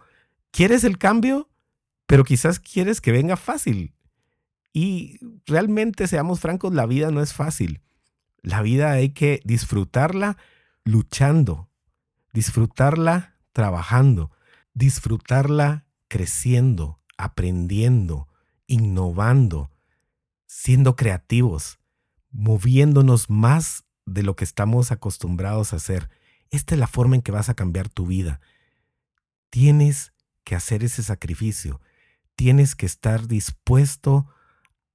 ¿Quieres 0.50 0.82
el 0.82 0.98
cambio? 0.98 1.48
Pero 2.08 2.24
quizás 2.24 2.58
quieres 2.58 3.00
que 3.00 3.12
venga 3.12 3.36
fácil. 3.36 3.94
Y 4.72 5.20
realmente, 5.46 6.08
seamos 6.08 6.40
francos, 6.40 6.74
la 6.74 6.86
vida 6.86 7.12
no 7.12 7.22
es 7.22 7.32
fácil. 7.32 7.82
La 8.42 8.62
vida 8.62 8.90
hay 8.90 9.10
que 9.10 9.40
disfrutarla 9.44 10.38
luchando, 10.82 11.68
disfrutarla 12.32 13.36
trabajando, 13.52 14.30
disfrutarla 14.74 15.86
creciendo, 16.08 17.00
aprendiendo, 17.16 18.28
innovando, 18.66 19.70
siendo 20.46 20.96
creativos, 20.96 21.78
moviéndonos 22.30 23.30
más 23.30 23.84
de 24.06 24.22
lo 24.22 24.34
que 24.34 24.44
estamos 24.44 24.90
acostumbrados 24.90 25.72
a 25.72 25.76
hacer. 25.76 26.10
Esta 26.50 26.74
es 26.74 26.80
la 26.80 26.88
forma 26.88 27.14
en 27.14 27.22
que 27.22 27.32
vas 27.32 27.48
a 27.48 27.54
cambiar 27.54 27.88
tu 27.88 28.06
vida. 28.06 28.40
Tienes 29.50 30.12
que 30.44 30.56
hacer 30.56 30.82
ese 30.82 31.02
sacrificio. 31.02 31.80
Tienes 32.34 32.74
que 32.74 32.86
estar 32.86 33.28
dispuesto 33.28 34.26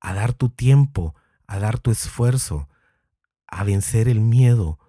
a 0.01 0.13
dar 0.13 0.33
tu 0.33 0.49
tiempo, 0.49 1.15
a 1.47 1.59
dar 1.59 1.79
tu 1.79 1.91
esfuerzo, 1.91 2.67
a 3.47 3.63
vencer 3.63 4.09
el 4.09 4.19
miedo, 4.19 4.79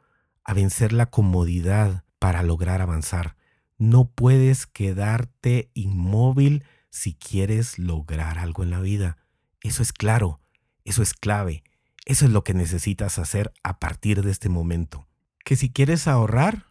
a 0.42 0.54
vencer 0.54 0.92
la 0.92 1.06
comodidad, 1.06 2.04
para 2.18 2.42
lograr 2.42 2.80
avanzar. 2.80 3.35
No 3.78 4.10
puedes 4.10 4.66
quedarte 4.66 5.70
inmóvil 5.74 6.64
si 6.90 7.14
quieres 7.14 7.78
lograr 7.78 8.38
algo 8.38 8.62
en 8.62 8.70
la 8.70 8.80
vida. 8.80 9.18
Eso 9.60 9.82
es 9.82 9.92
claro, 9.92 10.40
eso 10.84 11.02
es 11.02 11.12
clave, 11.12 11.62
eso 12.06 12.24
es 12.24 12.30
lo 12.30 12.42
que 12.44 12.54
necesitas 12.54 13.18
hacer 13.18 13.52
a 13.62 13.78
partir 13.78 14.22
de 14.22 14.30
este 14.30 14.48
momento. 14.48 15.06
Que 15.44 15.56
si 15.56 15.70
quieres 15.70 16.08
ahorrar, 16.08 16.66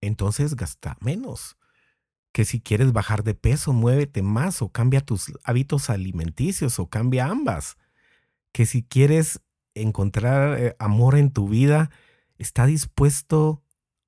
entonces 0.00 0.54
gasta 0.54 0.96
menos. 1.00 1.56
Que 2.32 2.44
si 2.44 2.60
quieres 2.60 2.92
bajar 2.92 3.24
de 3.24 3.34
peso, 3.34 3.72
muévete 3.72 4.22
más 4.22 4.62
o 4.62 4.70
cambia 4.70 5.00
tus 5.00 5.32
hábitos 5.42 5.90
alimenticios 5.90 6.78
o 6.78 6.88
cambia 6.88 7.26
ambas. 7.26 7.76
Que 8.52 8.66
si 8.66 8.82
quieres 8.82 9.40
encontrar 9.74 10.60
eh, 10.60 10.76
amor 10.78 11.16
en 11.16 11.32
tu 11.32 11.48
vida, 11.48 11.90
está 12.38 12.66
dispuesto 12.66 13.62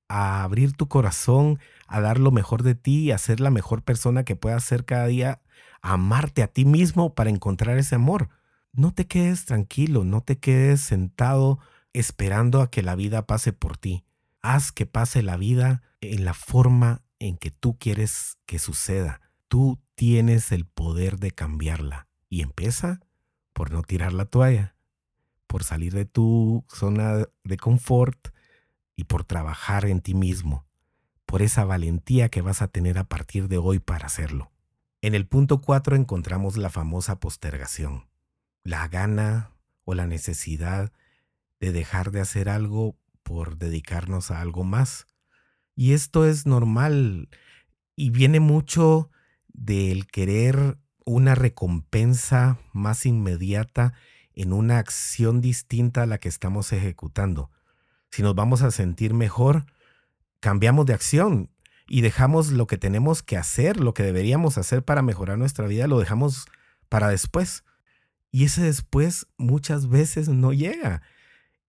a 0.09 0.43
abrir 0.43 0.73
tu 0.73 0.87
corazón, 0.87 1.59
a 1.87 2.01
dar 2.01 2.19
lo 2.19 2.31
mejor 2.31 2.63
de 2.63 2.75
ti, 2.75 3.11
a 3.11 3.17
ser 3.17 3.39
la 3.39 3.51
mejor 3.51 3.83
persona 3.83 4.25
que 4.25 4.35
puedas 4.35 4.63
ser 4.63 4.83
cada 4.83 5.07
día, 5.07 5.41
a 5.81 5.93
amarte 5.93 6.43
a 6.43 6.47
ti 6.47 6.65
mismo 6.65 7.13
para 7.13 7.29
encontrar 7.29 7.77
ese 7.77 7.95
amor. 7.95 8.29
No 8.73 8.93
te 8.93 9.07
quedes 9.07 9.45
tranquilo, 9.45 10.03
no 10.03 10.21
te 10.21 10.39
quedes 10.39 10.81
sentado 10.81 11.59
esperando 11.93 12.61
a 12.61 12.69
que 12.69 12.81
la 12.81 12.95
vida 12.95 13.25
pase 13.25 13.53
por 13.53 13.77
ti. 13.77 14.03
Haz 14.41 14.71
que 14.71 14.85
pase 14.85 15.21
la 15.21 15.37
vida 15.37 15.83
en 16.01 16.25
la 16.25 16.33
forma 16.33 17.03
en 17.19 17.37
que 17.37 17.51
tú 17.51 17.77
quieres 17.77 18.37
que 18.45 18.59
suceda. 18.59 19.21
Tú 19.47 19.79
tienes 19.95 20.51
el 20.51 20.65
poder 20.65 21.19
de 21.19 21.31
cambiarla. 21.31 22.07
Y 22.29 22.41
empieza 22.41 22.99
por 23.53 23.71
no 23.71 23.81
tirar 23.81 24.13
la 24.13 24.25
toalla, 24.25 24.75
por 25.47 25.63
salir 25.63 25.93
de 25.93 26.05
tu 26.05 26.63
zona 26.69 27.25
de 27.43 27.57
confort 27.57 28.29
y 28.99 29.05
por 29.05 29.23
trabajar 29.23 29.85
en 29.85 30.01
ti 30.01 30.13
mismo, 30.13 30.65
por 31.25 31.41
esa 31.41 31.63
valentía 31.63 32.27
que 32.27 32.41
vas 32.41 32.61
a 32.61 32.67
tener 32.67 32.97
a 32.97 33.05
partir 33.05 33.47
de 33.47 33.57
hoy 33.57 33.79
para 33.79 34.07
hacerlo. 34.07 34.51
En 35.01 35.15
el 35.15 35.25
punto 35.25 35.61
4 35.61 35.95
encontramos 35.95 36.57
la 36.57 36.69
famosa 36.69 37.17
postergación, 37.17 38.09
la 38.65 38.85
gana 38.89 39.51
o 39.85 39.93
la 39.93 40.05
necesidad 40.05 40.91
de 41.61 41.71
dejar 41.71 42.11
de 42.11 42.19
hacer 42.19 42.49
algo 42.49 42.97
por 43.23 43.57
dedicarnos 43.57 44.31
a 44.31 44.41
algo 44.41 44.65
más. 44.65 45.07
Y 45.77 45.93
esto 45.93 46.25
es 46.25 46.45
normal 46.45 47.29
y 47.95 48.09
viene 48.09 48.41
mucho 48.41 49.11
del 49.47 50.07
querer 50.07 50.77
una 51.05 51.35
recompensa 51.35 52.59
más 52.73 53.05
inmediata 53.05 53.93
en 54.33 54.51
una 54.51 54.77
acción 54.77 55.39
distinta 55.39 56.03
a 56.03 56.05
la 56.05 56.17
que 56.17 56.27
estamos 56.27 56.73
ejecutando. 56.73 57.49
Si 58.11 58.21
nos 58.23 58.35
vamos 58.35 58.61
a 58.61 58.71
sentir 58.71 59.13
mejor, 59.13 59.65
cambiamos 60.39 60.85
de 60.85 60.93
acción 60.93 61.49
y 61.87 62.01
dejamos 62.01 62.51
lo 62.51 62.67
que 62.67 62.77
tenemos 62.77 63.23
que 63.23 63.37
hacer, 63.37 63.79
lo 63.79 63.93
que 63.93 64.03
deberíamos 64.03 64.57
hacer 64.57 64.83
para 64.83 65.01
mejorar 65.01 65.37
nuestra 65.37 65.67
vida, 65.67 65.87
lo 65.87 65.99
dejamos 65.99 66.45
para 66.87 67.09
después. 67.09 67.63
Y 68.31 68.45
ese 68.45 68.61
después 68.63 69.27
muchas 69.37 69.89
veces 69.89 70.29
no 70.29 70.53
llega. 70.53 71.01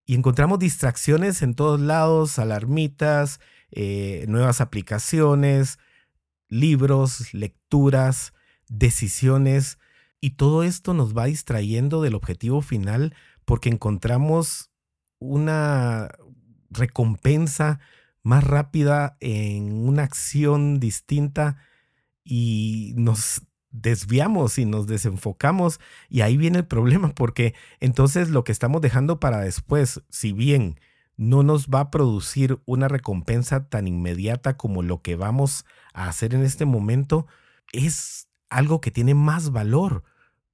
Y 0.04 0.14
encontramos 0.14 0.58
distracciones 0.58 1.40
en 1.42 1.54
todos 1.54 1.80
lados, 1.80 2.38
alarmitas, 2.38 3.40
eh, 3.70 4.24
nuevas 4.28 4.60
aplicaciones, 4.60 5.78
libros, 6.48 7.32
lecturas, 7.32 8.34
decisiones. 8.68 9.78
Y 10.20 10.30
todo 10.30 10.64
esto 10.64 10.92
nos 10.92 11.16
va 11.16 11.26
distrayendo 11.26 12.02
del 12.02 12.14
objetivo 12.14 12.60
final 12.60 13.14
porque 13.46 13.70
encontramos 13.70 14.70
una 15.18 16.10
recompensa 16.70 17.80
más 18.22 18.44
rápida 18.44 19.16
en 19.20 19.88
una 19.88 20.04
acción 20.04 20.80
distinta 20.80 21.56
y 22.24 22.92
nos 22.96 23.42
desviamos 23.70 24.58
y 24.58 24.64
nos 24.64 24.86
desenfocamos 24.86 25.80
y 26.08 26.22
ahí 26.22 26.36
viene 26.36 26.58
el 26.58 26.66
problema 26.66 27.14
porque 27.14 27.54
entonces 27.78 28.30
lo 28.30 28.44
que 28.44 28.52
estamos 28.52 28.80
dejando 28.80 29.20
para 29.20 29.40
después, 29.40 30.02
si 30.08 30.32
bien 30.32 30.80
no 31.16 31.42
nos 31.42 31.68
va 31.68 31.80
a 31.80 31.90
producir 31.90 32.60
una 32.64 32.88
recompensa 32.88 33.68
tan 33.68 33.86
inmediata 33.86 34.56
como 34.56 34.82
lo 34.82 35.02
que 35.02 35.16
vamos 35.16 35.66
a 35.92 36.08
hacer 36.08 36.34
en 36.34 36.42
este 36.42 36.64
momento, 36.64 37.26
es 37.72 38.28
algo 38.48 38.80
que 38.80 38.90
tiene 38.90 39.14
más 39.14 39.52
valor 39.52 40.02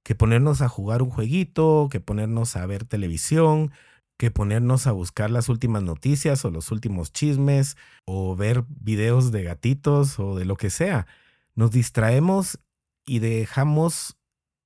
que 0.03 0.15
ponernos 0.15 0.61
a 0.61 0.69
jugar 0.69 1.01
un 1.01 1.09
jueguito, 1.09 1.89
que 1.91 1.99
ponernos 1.99 2.55
a 2.55 2.65
ver 2.65 2.85
televisión, 2.85 3.71
que 4.17 4.31
ponernos 4.31 4.87
a 4.87 4.91
buscar 4.91 5.29
las 5.29 5.47
últimas 5.47 5.83
noticias 5.83 6.43
o 6.43 6.51
los 6.51 6.71
últimos 6.71 7.13
chismes 7.13 7.77
o 8.05 8.35
ver 8.35 8.65
videos 8.67 9.31
de 9.31 9.43
gatitos 9.43 10.19
o 10.19 10.35
de 10.35 10.45
lo 10.45 10.55
que 10.57 10.69
sea. 10.69 11.07
Nos 11.55 11.71
distraemos 11.71 12.59
y 13.05 13.19
dejamos 13.19 14.17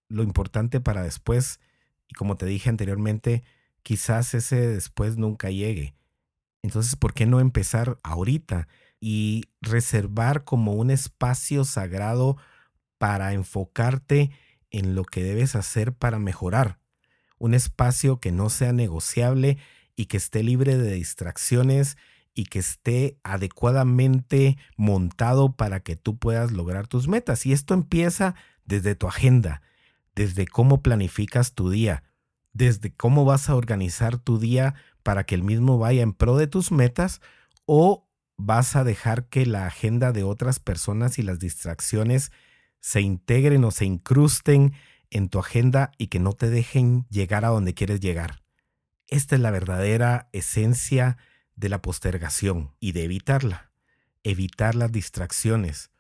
lo 0.08 0.24
importante 0.24 0.80
para 0.80 1.04
después 1.04 1.60
y 2.12 2.14
como 2.14 2.36
te 2.36 2.46
dije 2.46 2.70
anteriormente, 2.70 3.44
quizás 3.84 4.34
ese 4.34 4.68
después 4.68 5.18
nunca 5.18 5.50
llegue. 5.50 5.96
Entonces, 6.62 6.96
¿por 6.98 7.14
qué 7.14 7.26
no 7.26 7.40
empezar 7.40 7.98
ahorita 8.04 8.68
y 9.00 9.46
reservar 9.62 10.44
como 10.44 10.74
un 10.74 10.92
espacio 10.92 11.64
sagrado 11.64 12.38
para 12.98 13.34
enfocarte 13.34 14.32
en 14.70 14.94
lo 14.94 15.06
que 15.06 15.24
debes 15.24 15.56
hacer 15.56 15.94
para 15.94 16.20
mejorar? 16.20 16.81
Un 17.42 17.56
espacio 17.56 18.20
que 18.20 18.32
no 18.32 18.52
sea 18.52 18.72
negociable 18.72 19.58
y 19.96 20.06
que 20.06 20.18
esté 20.18 20.44
libre 20.44 20.78
de 20.78 20.94
distracciones 20.94 21.98
y 22.36 22.46
que 22.46 22.60
esté 22.60 23.18
adecuadamente 23.24 24.58
montado 24.78 25.56
para 25.56 25.80
que 25.80 25.96
tú 25.96 26.20
puedas 26.20 26.52
lograr 26.52 26.88
tus 26.88 27.08
metas. 27.08 27.48
Y 27.48 27.52
esto 27.52 27.74
empieza 27.74 28.36
desde 28.66 28.94
tu 28.94 29.08
agenda, 29.08 29.64
desde 30.14 30.46
cómo 30.46 30.84
planificas 30.84 31.54
tu 31.54 31.72
día, 31.72 32.04
desde 32.54 32.94
cómo 32.94 33.26
vas 33.26 33.50
a 33.50 33.56
organizar 33.56 34.20
tu 34.20 34.38
día 34.38 34.76
para 35.02 35.24
que 35.24 35.34
el 35.34 35.42
mismo 35.42 35.80
vaya 35.80 36.04
en 36.04 36.14
pro 36.14 36.38
de 36.38 36.46
tus 36.46 36.72
metas 36.72 37.22
o 37.66 38.08
vas 38.38 38.76
a 38.76 38.84
dejar 38.84 39.26
que 39.30 39.48
la 39.48 39.66
agenda 39.66 40.12
de 40.12 40.22
otras 40.22 40.60
personas 40.60 41.18
y 41.18 41.24
las 41.24 41.40
distracciones 41.40 42.32
se 42.80 43.02
integren 43.02 43.64
o 43.64 43.72
se 43.72 43.86
incrusten 43.86 44.74
en 45.12 45.30
tu 45.30 45.40
agenda 45.40 45.92
y 45.98 46.08
que 46.08 46.20
no 46.20 46.34
te 46.34 46.50
dejen 46.50 47.06
llegar 47.10 47.46
a 47.46 47.50
donde 47.50 47.74
quieres 47.74 48.00
llegar. 48.00 48.42
Esta 49.08 49.36
es 49.36 49.42
la 49.42 49.52
verdadera 49.52 50.30
esencia 50.32 51.18
de 51.56 51.70
la 51.70 51.82
postergación 51.82 52.74
y 52.80 52.94
de 52.94 53.04
evitarla. 53.04 53.72
Evitar 54.24 54.74
las 54.74 54.92
distracciones. 54.92 55.92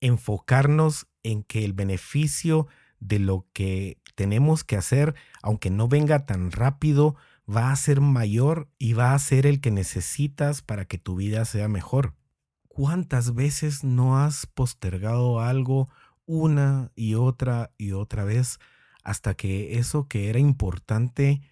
Enfocarnos 0.00 1.08
en 1.22 1.42
que 1.42 1.64
el 1.64 1.72
beneficio 1.72 2.68
de 3.00 3.18
lo 3.18 3.46
que 3.52 3.98
tenemos 4.14 4.64
que 4.64 4.76
hacer, 4.76 5.14
aunque 5.42 5.70
no 5.70 5.88
venga 5.88 6.26
tan 6.26 6.52
rápido, 6.52 7.16
va 7.48 7.72
a 7.72 7.76
ser 7.76 8.00
mayor 8.00 8.68
y 8.78 8.92
va 8.92 9.14
a 9.14 9.18
ser 9.18 9.46
el 9.46 9.60
que 9.60 9.70
necesitas 9.70 10.62
para 10.62 10.84
que 10.84 10.98
tu 10.98 11.16
vida 11.16 11.44
sea 11.44 11.68
mejor. 11.68 12.14
¿Cuántas 12.68 13.34
veces 13.34 13.82
no 13.82 14.18
has 14.18 14.46
postergado 14.46 15.40
algo 15.40 15.88
una 16.30 16.92
y 16.94 17.14
otra 17.14 17.72
y 17.76 17.90
otra 17.90 18.22
vez 18.22 18.60
hasta 19.02 19.34
que 19.34 19.78
eso 19.78 20.06
que 20.06 20.28
era 20.28 20.38
importante 20.38 21.42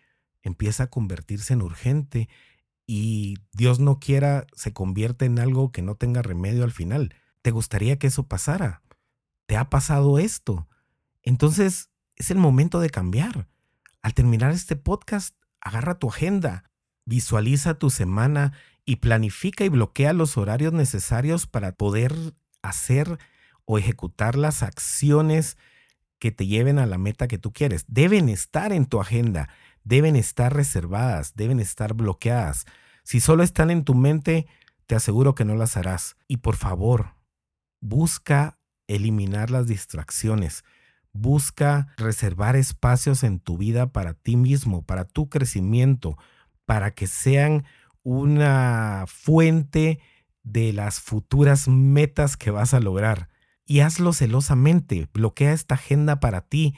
empieza 0.43 0.85
a 0.85 0.91
convertirse 0.91 1.53
en 1.53 1.63
urgente 1.63 2.29
y 2.87 3.39
Dios 3.53 3.81
no 3.81 3.99
quiera 3.99 4.47
se 4.55 4.73
convierte 4.73 5.25
en 5.25 5.41
algo 5.41 5.73
que 5.73 5.83
no 5.83 5.97
tenga 5.97 6.23
remedio 6.23 6.63
al 6.63 6.71
final. 6.71 7.13
¿Te 7.43 7.51
gustaría 7.51 7.99
que 7.99 8.07
eso 8.07 8.29
pasara? 8.29 8.83
¿Te 9.47 9.57
ha 9.57 9.69
pasado 9.69 10.21
esto? 10.21 10.69
Entonces 11.23 11.91
es 12.15 12.31
el 12.31 12.39
momento 12.39 12.79
de 12.79 12.91
cambiar. 12.91 13.49
Al 14.01 14.15
terminar 14.15 14.53
este 14.53 14.77
podcast, 14.77 15.35
agarra 15.61 15.99
tu 15.99 16.09
agenda, 16.09 16.71
visualiza 17.05 17.75
tu 17.75 17.91
semana 17.91 18.53
y 18.85 18.97
planifica 18.97 19.65
y 19.65 19.71
bloquea 19.71 20.13
los 20.13 20.37
horarios 20.37 20.73
necesarios 20.73 21.49
para 21.49 21.73
poder 21.73 22.15
hacer 22.63 23.19
o 23.69 23.77
ejecutar 23.77 24.35
las 24.35 24.63
acciones 24.63 25.59
que 26.19 26.33
te 26.33 26.47
lleven 26.47 26.79
a 26.79 26.87
la 26.87 26.97
meta 26.97 27.29
que 27.29 27.37
tú 27.37 27.53
quieres. 27.53 27.85
Deben 27.87 28.31
estar 28.31 28.73
en 28.73 28.87
tu 28.87 28.99
agenda, 28.99 29.51
deben 29.85 30.17
estar 30.17 30.57
reservadas, 30.57 31.35
deben 31.35 31.61
estar 31.61 31.93
bloqueadas. 31.93 32.65
Si 33.05 33.21
solo 33.21 33.43
están 33.43 33.71
en 33.71 33.85
tu 33.85 33.95
mente, 33.95 34.47
te 34.87 34.95
aseguro 34.95 35.35
que 35.35 35.45
no 35.45 35.55
las 35.55 35.77
harás. 35.77 36.17
Y 36.27 36.39
por 36.39 36.57
favor, 36.57 37.13
busca 37.79 38.59
eliminar 38.87 39.51
las 39.51 39.67
distracciones. 39.67 40.65
Busca 41.13 41.89
reservar 41.99 42.57
espacios 42.57 43.23
en 43.23 43.39
tu 43.39 43.59
vida 43.59 43.93
para 43.93 44.15
ti 44.15 44.37
mismo, 44.37 44.81
para 44.81 45.05
tu 45.05 45.29
crecimiento, 45.29 46.17
para 46.65 46.93
que 46.93 47.07
sean 47.07 47.67
una 48.03 49.05
fuente 49.07 50.01
de 50.43 50.73
las 50.73 51.01
futuras 51.01 51.69
metas 51.69 52.39
que 52.39 52.51
vas 52.51 52.73
a 52.73 52.81
lograr 52.81 53.29
y 53.69 53.81
hazlo 53.81 54.15
celosamente. 54.15 55.09
Bloquea 55.13 55.53
esta 55.53 55.75
agenda 55.75 56.19
para 56.21 56.41
ti, 56.41 56.75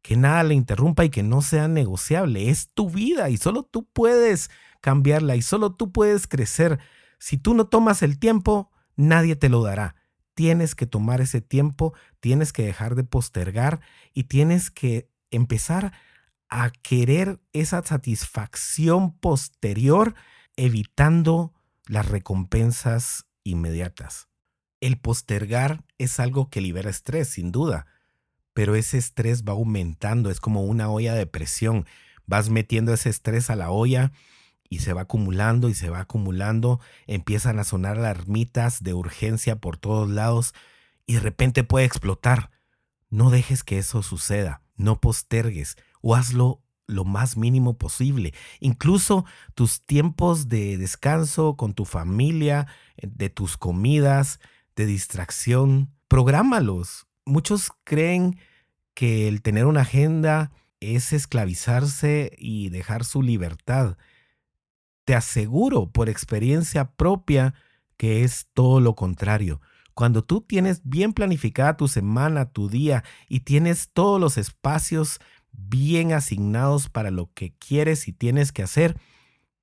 que 0.00 0.16
nada 0.16 0.42
le 0.42 0.54
interrumpa 0.54 1.04
y 1.04 1.10
que 1.10 1.22
no 1.22 1.42
sea 1.42 1.68
negociable. 1.68 2.48
Es 2.48 2.72
tu 2.72 2.88
vida 2.88 3.28
y 3.28 3.36
solo 3.36 3.62
tú 3.62 3.86
puedes 3.92 4.50
cambiarla 4.80 5.36
y 5.36 5.42
solo 5.42 5.74
tú 5.74 5.92
puedes 5.92 6.26
crecer. 6.26 6.80
Si 7.18 7.36
tú 7.36 7.52
no 7.52 7.66
tomas 7.66 8.02
el 8.02 8.18
tiempo, 8.18 8.72
nadie 8.96 9.36
te 9.36 9.50
lo 9.50 9.62
dará. 9.62 9.94
tienes 10.34 10.74
que 10.74 10.86
tomar 10.86 11.20
ese 11.20 11.42
tiempo, 11.42 11.92
tienes 12.20 12.54
que 12.54 12.64
dejar 12.64 12.94
de 12.94 13.04
postergar 13.04 13.80
y 14.14 14.24
tienes 14.24 14.70
que 14.70 15.10
empezar 15.30 15.92
a 16.48 16.70
querer 16.70 17.42
esa 17.52 17.82
satisfacción 17.84 19.12
posterior 19.18 20.14
evitando 20.56 21.52
las 21.86 22.08
recompensas 22.08 23.26
inmediatas. 23.44 24.29
El 24.80 24.98
postergar 24.98 25.84
es 25.98 26.18
algo 26.20 26.48
que 26.48 26.60
libera 26.60 26.90
estrés, 26.90 27.28
sin 27.28 27.52
duda, 27.52 27.86
pero 28.54 28.74
ese 28.74 28.98
estrés 28.98 29.44
va 29.44 29.52
aumentando, 29.52 30.30
es 30.30 30.40
como 30.40 30.64
una 30.64 30.90
olla 30.90 31.14
de 31.14 31.26
presión. 31.26 31.86
Vas 32.26 32.50
metiendo 32.50 32.92
ese 32.92 33.10
estrés 33.10 33.50
a 33.50 33.56
la 33.56 33.70
olla 33.70 34.12
y 34.68 34.78
se 34.78 34.92
va 34.92 35.02
acumulando 35.02 35.68
y 35.68 35.74
se 35.74 35.90
va 35.90 36.00
acumulando, 36.00 36.80
empiezan 37.06 37.58
a 37.58 37.64
sonar 37.64 37.98
alarmitas 37.98 38.82
de 38.82 38.94
urgencia 38.94 39.56
por 39.56 39.76
todos 39.76 40.08
lados 40.08 40.54
y 41.06 41.14
de 41.14 41.20
repente 41.20 41.64
puede 41.64 41.86
explotar. 41.86 42.50
No 43.10 43.30
dejes 43.30 43.64
que 43.64 43.78
eso 43.78 44.02
suceda, 44.02 44.62
no 44.76 45.00
postergues 45.00 45.76
o 46.00 46.14
hazlo 46.14 46.62
lo 46.86 47.04
más 47.04 47.36
mínimo 47.36 47.78
posible. 47.78 48.34
Incluso 48.60 49.24
tus 49.54 49.82
tiempos 49.82 50.48
de 50.48 50.76
descanso 50.76 51.56
con 51.56 51.74
tu 51.74 51.84
familia, 51.84 52.66
eh, 52.96 53.08
de 53.10 53.30
tus 53.30 53.56
comidas, 53.56 54.40
de 54.80 54.86
distracción, 54.86 55.90
prográmalos. 56.08 57.06
Muchos 57.26 57.70
creen 57.84 58.38
que 58.94 59.28
el 59.28 59.42
tener 59.42 59.66
una 59.66 59.82
agenda 59.82 60.52
es 60.80 61.12
esclavizarse 61.12 62.32
y 62.38 62.70
dejar 62.70 63.04
su 63.04 63.22
libertad. 63.22 63.98
Te 65.04 65.14
aseguro 65.14 65.90
por 65.90 66.08
experiencia 66.08 66.92
propia 66.92 67.52
que 67.98 68.24
es 68.24 68.46
todo 68.54 68.80
lo 68.80 68.94
contrario. 68.94 69.60
Cuando 69.92 70.24
tú 70.24 70.40
tienes 70.40 70.80
bien 70.82 71.12
planificada 71.12 71.76
tu 71.76 71.86
semana, 71.86 72.50
tu 72.50 72.70
día 72.70 73.04
y 73.28 73.40
tienes 73.40 73.90
todos 73.92 74.18
los 74.18 74.38
espacios 74.38 75.20
bien 75.52 76.14
asignados 76.14 76.88
para 76.88 77.10
lo 77.10 77.30
que 77.34 77.52
quieres 77.58 78.08
y 78.08 78.14
tienes 78.14 78.50
que 78.50 78.62
hacer, 78.62 78.98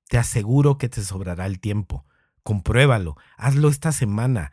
te 0.08 0.16
aseguro 0.16 0.78
que 0.78 0.88
te 0.88 1.02
sobrará 1.02 1.46
el 1.46 1.58
tiempo. 1.58 2.06
Compruébalo, 2.44 3.16
hazlo 3.36 3.68
esta 3.68 3.90
semana, 3.90 4.52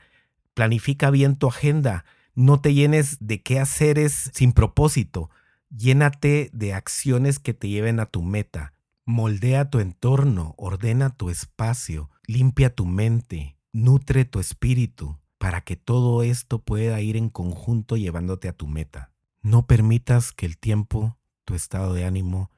planifica 0.56 1.12
bien 1.12 1.36
tu 1.36 1.48
agenda, 1.48 2.04
no 2.34 2.60
te 2.60 2.74
llenes 2.74 3.18
de 3.20 3.44
qué 3.44 3.60
haceres 3.60 4.32
sin 4.34 4.52
propósito, 4.52 5.30
llénate 5.70 6.50
de 6.54 6.74
acciones 6.74 7.38
que 7.38 7.54
te 7.54 7.70
lleven 7.70 8.00
a 8.00 8.08
tu 8.08 8.24
meta, 8.24 8.74
moldea 9.06 9.70
tu 9.70 9.80
entorno, 9.80 10.56
ordena 10.58 11.12
tu 11.12 11.30
espacio, 11.30 12.10
limpia 12.26 12.74
tu 12.74 12.88
mente, 12.88 13.58
nutre 13.72 14.26
tu 14.26 14.40
espíritu, 14.40 15.20
para 15.38 15.62
que 15.62 15.76
todo 15.76 16.24
esto 16.24 16.64
pueda 16.64 17.00
ir 17.02 17.18
en 17.18 17.30
conjunto 17.30 17.98
llevándote 17.98 18.48
a 18.48 18.54
tu 18.54 18.66
meta. 18.66 19.12
No 19.44 19.68
permitas 19.68 20.32
que 20.32 20.48
el 20.48 20.58
tiempo 20.58 21.18
tu 21.46 21.54
estado 21.54 21.94
de 21.94 22.06
ánimo, 22.06 22.50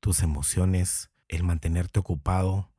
tus 0.00 0.22
emociones, 0.22 1.10
el 1.28 1.44
mantenerte 1.44 2.00
ocupado, 2.00 2.71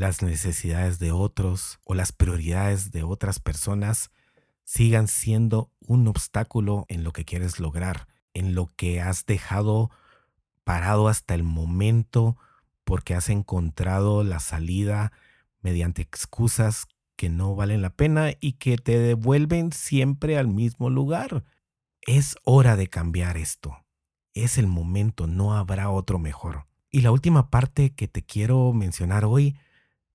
las 0.00 0.22
necesidades 0.22 0.98
de 0.98 1.12
otros 1.12 1.78
o 1.84 1.94
las 1.94 2.12
prioridades 2.12 2.90
de 2.90 3.02
otras 3.02 3.38
personas 3.38 4.10
sigan 4.64 5.08
siendo 5.08 5.70
un 5.80 6.08
obstáculo 6.08 6.86
en 6.88 7.04
lo 7.04 7.12
que 7.12 7.24
quieres 7.24 7.60
lograr, 7.60 8.08
en 8.34 8.54
lo 8.54 8.66
que 8.76 9.00
has 9.00 9.26
dejado 9.26 9.90
parado 10.64 11.08
hasta 11.08 11.34
el 11.34 11.42
momento 11.42 12.36
porque 12.84 13.14
has 13.14 13.28
encontrado 13.28 14.24
la 14.24 14.40
salida 14.40 15.12
mediante 15.60 16.02
excusas 16.02 16.86
que 17.16 17.28
no 17.28 17.54
valen 17.54 17.82
la 17.82 17.90
pena 17.90 18.30
y 18.40 18.54
que 18.54 18.78
te 18.78 18.98
devuelven 18.98 19.72
siempre 19.72 20.38
al 20.38 20.48
mismo 20.48 20.88
lugar. 20.90 21.44
Es 22.00 22.36
hora 22.44 22.76
de 22.76 22.88
cambiar 22.88 23.36
esto 23.36 23.76
es 24.34 24.58
el 24.58 24.66
momento, 24.66 25.26
no 25.26 25.54
habrá 25.54 25.90
otro 25.90 26.18
mejor. 26.18 26.66
Y 26.90 27.02
la 27.02 27.12
última 27.12 27.50
parte 27.50 27.90
que 27.90 28.08
te 28.08 28.22
quiero 28.22 28.72
mencionar 28.72 29.24
hoy 29.24 29.56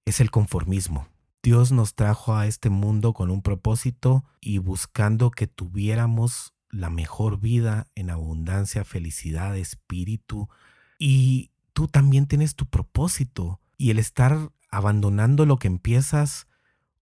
es 0.06 0.22
el 0.22 0.32
conformismo. 0.32 1.08
Dios 1.44 1.72
nos 1.72 1.94
trajo 1.94 2.36
a 2.36 2.48
este 2.48 2.70
mundo 2.70 3.14
con 3.14 3.30
un 3.30 3.42
propósito 3.42 4.24
y 4.42 4.60
buscando 4.60 5.30
que 5.32 5.48
tuviéramos 5.48 6.54
la 6.70 6.90
mejor 6.90 7.40
vida 7.40 7.88
en 7.96 8.10
abundancia, 8.10 8.84
felicidad, 8.84 9.56
espíritu. 9.58 10.50
Y 10.98 11.52
tú 11.74 11.88
también 11.88 12.28
tienes 12.28 12.56
tu 12.56 12.66
propósito. 12.66 13.60
Y 13.78 13.92
el 13.92 14.00
estar 14.00 14.52
abandonando 14.70 15.46
lo 15.46 15.58
que 15.58 15.68
empiezas 15.68 16.48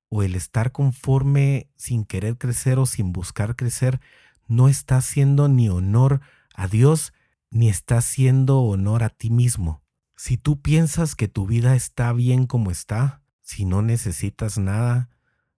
o 0.10 0.24
el 0.24 0.36
estar 0.36 0.72
conforme 0.72 1.70
sin 1.76 2.06
querer 2.06 2.38
crecer 2.38 2.80
o 2.80 2.86
sin 2.86 3.14
buscar 3.14 3.56
crecer, 3.56 4.00
no 4.48 4.68
está 4.68 4.98
haciendo 4.98 5.48
ni 5.48 5.70
honor 5.70 6.22
a 6.54 6.68
Dios 6.68 7.14
ni 7.50 7.70
estás 7.70 8.06
haciendo 8.06 8.62
honor 8.62 9.04
a 9.04 9.10
ti 9.10 9.30
mismo. 9.30 9.83
Si 10.16 10.38
tú 10.38 10.62
piensas 10.62 11.16
que 11.16 11.28
tu 11.28 11.48
vida 11.48 11.76
está 11.76 12.14
bien 12.14 12.46
como 12.46 12.72
está, 12.72 13.22
si 13.42 13.66
no 13.66 13.82
necesitas 13.82 14.58
nada, 14.58 15.10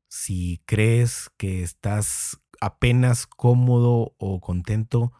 si 0.08 0.62
crees 0.66 1.30
que 1.38 1.62
estás 1.62 2.40
apenas 2.62 3.28
cómodo 3.28 4.16
o 4.18 4.40
contento, 4.40 5.12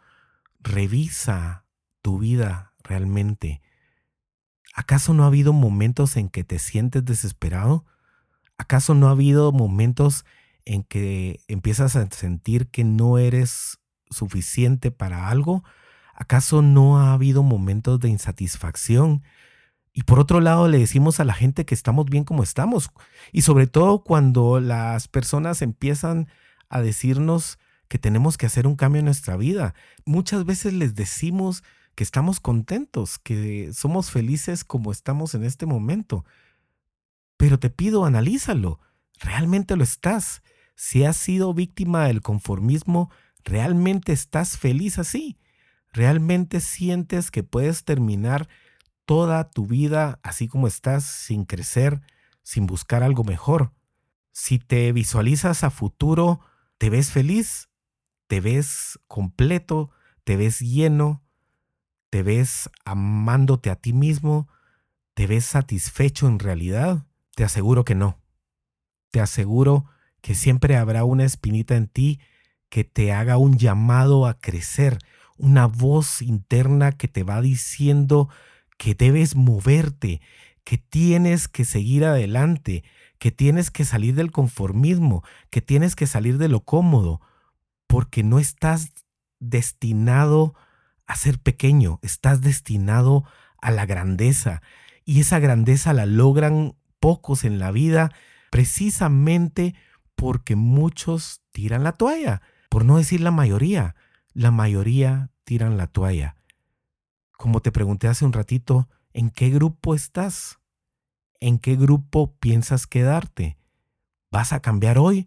revisa 0.60 1.66
tu 2.02 2.18
vida 2.18 2.74
realmente. 2.82 3.62
¿Acaso 4.74 5.14
no 5.14 5.24
ha 5.24 5.28
habido 5.28 5.52
momentos 5.52 6.16
en 6.16 6.28
que 6.28 6.44
te 6.44 6.58
sientes 6.58 7.04
desesperado? 7.04 7.84
¿Acaso 8.58 8.94
no 8.94 9.08
ha 9.08 9.12
habido 9.12 9.52
momentos 9.52 10.24
en 10.64 10.82
que 10.82 11.40
empiezas 11.48 11.96
a 11.96 12.10
sentir 12.10 12.68
que 12.68 12.84
no 12.84 13.18
eres 13.18 13.78
suficiente 14.10 14.90
para 14.90 15.28
algo? 15.28 15.62
¿Acaso 16.16 16.62
no 16.62 16.98
ha 16.98 17.12
habido 17.12 17.42
momentos 17.42 18.00
de 18.00 18.08
insatisfacción? 18.08 19.22
Y 19.92 20.02
por 20.02 20.18
otro 20.18 20.40
lado, 20.40 20.66
le 20.66 20.78
decimos 20.78 21.20
a 21.20 21.24
la 21.24 21.34
gente 21.34 21.64
que 21.64 21.74
estamos 21.74 22.06
bien 22.06 22.24
como 22.24 22.42
estamos. 22.42 22.90
Y 23.32 23.42
sobre 23.42 23.66
todo 23.66 24.02
cuando 24.02 24.58
las 24.60 25.08
personas 25.08 25.62
empiezan 25.62 26.28
a 26.68 26.80
decirnos 26.80 27.58
que 27.88 27.98
tenemos 27.98 28.36
que 28.36 28.46
hacer 28.46 28.66
un 28.66 28.76
cambio 28.76 29.00
en 29.00 29.04
nuestra 29.04 29.36
vida. 29.36 29.74
Muchas 30.04 30.44
veces 30.44 30.72
les 30.72 30.94
decimos 30.94 31.62
que 31.94 32.02
estamos 32.02 32.40
contentos, 32.40 33.18
que 33.18 33.70
somos 33.72 34.10
felices 34.10 34.64
como 34.64 34.92
estamos 34.92 35.34
en 35.34 35.44
este 35.44 35.66
momento. 35.66 36.24
Pero 37.36 37.58
te 37.58 37.70
pido, 37.70 38.04
analízalo. 38.04 38.80
¿Realmente 39.20 39.76
lo 39.76 39.84
estás? 39.84 40.42
Si 40.74 41.04
has 41.04 41.16
sido 41.16 41.54
víctima 41.54 42.06
del 42.06 42.22
conformismo, 42.22 43.10
¿Realmente 43.46 44.12
estás 44.12 44.58
feliz 44.58 44.98
así? 44.98 45.38
¿Realmente 45.92 46.60
sientes 46.60 47.30
que 47.30 47.42
puedes 47.42 47.84
terminar 47.84 48.48
toda 49.04 49.50
tu 49.50 49.66
vida 49.66 50.20
así 50.22 50.48
como 50.48 50.66
estás, 50.66 51.04
sin 51.04 51.44
crecer, 51.44 52.02
sin 52.42 52.66
buscar 52.66 53.02
algo 53.02 53.24
mejor? 53.24 53.72
Si 54.32 54.58
te 54.58 54.92
visualizas 54.92 55.64
a 55.64 55.70
futuro, 55.70 56.40
¿te 56.78 56.90
ves 56.90 57.10
feliz? 57.10 57.70
¿Te 58.26 58.40
ves 58.40 58.98
completo? 59.06 59.90
¿Te 60.24 60.36
ves 60.36 60.60
lleno? 60.60 61.22
¿Te 62.10 62.22
ves 62.22 62.68
amándote 62.84 63.70
a 63.70 63.76
ti 63.76 63.92
mismo? 63.92 64.48
¿Te 65.14 65.26
ves 65.26 65.46
satisfecho 65.46 66.26
en 66.26 66.38
realidad? 66.38 67.06
Te 67.34 67.44
aseguro 67.44 67.84
que 67.84 67.94
no. 67.94 68.20
Te 69.10 69.20
aseguro 69.20 69.86
que 70.20 70.34
siempre 70.34 70.76
habrá 70.76 71.04
una 71.04 71.24
espinita 71.24 71.76
en 71.76 71.86
ti 71.86 72.20
que 72.68 72.84
te 72.84 73.12
haga 73.12 73.38
un 73.38 73.56
llamado 73.56 74.26
a 74.26 74.38
crecer, 74.38 74.98
una 75.38 75.66
voz 75.66 76.22
interna 76.22 76.92
que 76.92 77.08
te 77.08 77.22
va 77.22 77.40
diciendo 77.40 78.28
que 78.78 78.94
debes 78.94 79.36
moverte, 79.36 80.20
que 80.64 80.78
tienes 80.78 81.48
que 81.48 81.64
seguir 81.64 82.04
adelante, 82.04 82.84
que 83.18 83.30
tienes 83.30 83.70
que 83.70 83.84
salir 83.84 84.14
del 84.14 84.32
conformismo, 84.32 85.22
que 85.50 85.60
tienes 85.60 85.96
que 85.96 86.06
salir 86.06 86.38
de 86.38 86.48
lo 86.48 86.60
cómodo, 86.60 87.20
porque 87.86 88.22
no 88.22 88.38
estás 88.38 88.92
destinado 89.38 90.54
a 91.06 91.16
ser 91.16 91.38
pequeño, 91.38 91.98
estás 92.02 92.40
destinado 92.40 93.24
a 93.60 93.70
la 93.70 93.86
grandeza. 93.86 94.62
Y 95.04 95.20
esa 95.20 95.38
grandeza 95.38 95.92
la 95.92 96.06
logran 96.06 96.76
pocos 97.00 97.44
en 97.44 97.58
la 97.58 97.70
vida 97.70 98.12
precisamente 98.50 99.74
porque 100.14 100.56
muchos 100.56 101.42
tiran 101.52 101.84
la 101.84 101.92
toalla 101.92 102.42
por 102.68 102.84
no 102.84 102.98
decir 102.98 103.22
la 103.22 103.30
mayoría, 103.30 103.94
la 104.36 104.50
mayoría 104.50 105.30
tiran 105.44 105.78
la 105.78 105.86
toalla. 105.86 106.36
Como 107.38 107.60
te 107.60 107.72
pregunté 107.72 108.06
hace 108.06 108.26
un 108.26 108.34
ratito, 108.34 108.86
¿en 109.14 109.30
qué 109.30 109.48
grupo 109.48 109.94
estás? 109.94 110.60
¿En 111.40 111.58
qué 111.58 111.74
grupo 111.74 112.36
piensas 112.38 112.86
quedarte? 112.86 113.56
¿Vas 114.30 114.52
a 114.52 114.60
cambiar 114.60 114.98
hoy 114.98 115.26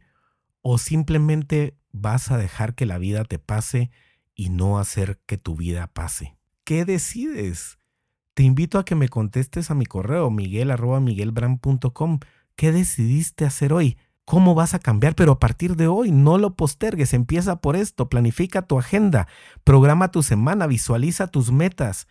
o 0.62 0.78
simplemente 0.78 1.76
vas 1.92 2.30
a 2.30 2.38
dejar 2.38 2.76
que 2.76 2.86
la 2.86 3.00
vida 3.00 3.24
te 3.24 3.40
pase 3.40 3.90
y 4.36 4.50
no 4.50 4.78
hacer 4.78 5.20
que 5.26 5.40
tu 5.40 5.56
vida 5.56 5.88
pase? 5.88 6.38
¿Qué 6.64 6.86
decides? 6.86 7.80
Te 8.36 8.44
invito 8.44 8.78
a 8.78 8.86
que 8.86 8.94
me 8.94 9.10
contestes 9.10 9.72
a 9.72 9.76
mi 9.76 9.88
correo 9.88 10.30
miguel.miguelbran.com. 10.30 12.20
¿Qué 12.56 12.72
decidiste 12.72 13.46
hacer 13.46 13.74
hoy? 13.74 13.98
¿Cómo 14.30 14.54
vas 14.54 14.76
a 14.76 14.80
cambiar? 14.80 15.16
Pero 15.16 15.32
a 15.32 15.40
partir 15.40 15.76
de 15.76 15.88
hoy, 15.88 16.12
no 16.12 16.38
lo 16.38 16.54
postergues, 16.54 17.16
empieza 17.16 17.62
por 17.62 17.76
esto, 17.76 18.10
planifica 18.10 18.62
tu 18.62 18.78
agenda, 18.78 19.28
programa 19.64 20.12
tu 20.12 20.22
semana, 20.22 20.68
visualiza 20.68 21.26
tus 21.26 21.52
metas, 21.52 22.08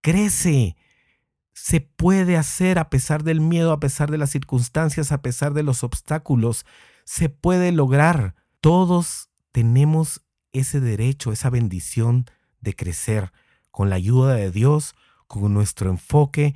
crece. 0.00 0.76
Se 1.54 1.80
puede 1.80 2.36
hacer 2.36 2.78
a 2.78 2.90
pesar 2.90 3.24
del 3.24 3.40
miedo, 3.40 3.72
a 3.72 3.80
pesar 3.80 4.08
de 4.08 4.18
las 4.18 4.30
circunstancias, 4.30 5.10
a 5.10 5.20
pesar 5.20 5.52
de 5.52 5.64
los 5.64 5.82
obstáculos. 5.82 6.64
Se 7.02 7.28
puede 7.28 7.72
lograr. 7.72 8.36
Todos 8.60 9.28
tenemos 9.50 10.22
ese 10.52 10.78
derecho, 10.78 11.32
esa 11.32 11.50
bendición 11.50 12.26
de 12.60 12.76
crecer 12.76 13.32
con 13.72 13.90
la 13.90 13.96
ayuda 13.96 14.34
de 14.34 14.52
Dios, 14.52 14.94
con 15.26 15.54
nuestro 15.54 15.90
enfoque, 15.90 16.54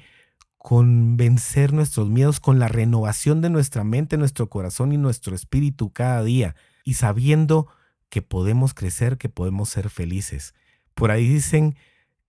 con 0.62 1.16
vencer 1.16 1.72
nuestros 1.72 2.08
miedos, 2.08 2.38
con 2.38 2.60
la 2.60 2.68
renovación 2.68 3.40
de 3.40 3.50
nuestra 3.50 3.82
mente, 3.82 4.16
nuestro 4.16 4.48
corazón 4.48 4.92
y 4.92 4.96
nuestro 4.96 5.34
espíritu 5.34 5.92
cada 5.92 6.22
día, 6.22 6.54
y 6.84 6.94
sabiendo 6.94 7.66
que 8.08 8.22
podemos 8.22 8.72
crecer, 8.72 9.18
que 9.18 9.28
podemos 9.28 9.70
ser 9.70 9.90
felices. 9.90 10.54
Por 10.94 11.10
ahí 11.10 11.26
dicen 11.26 11.74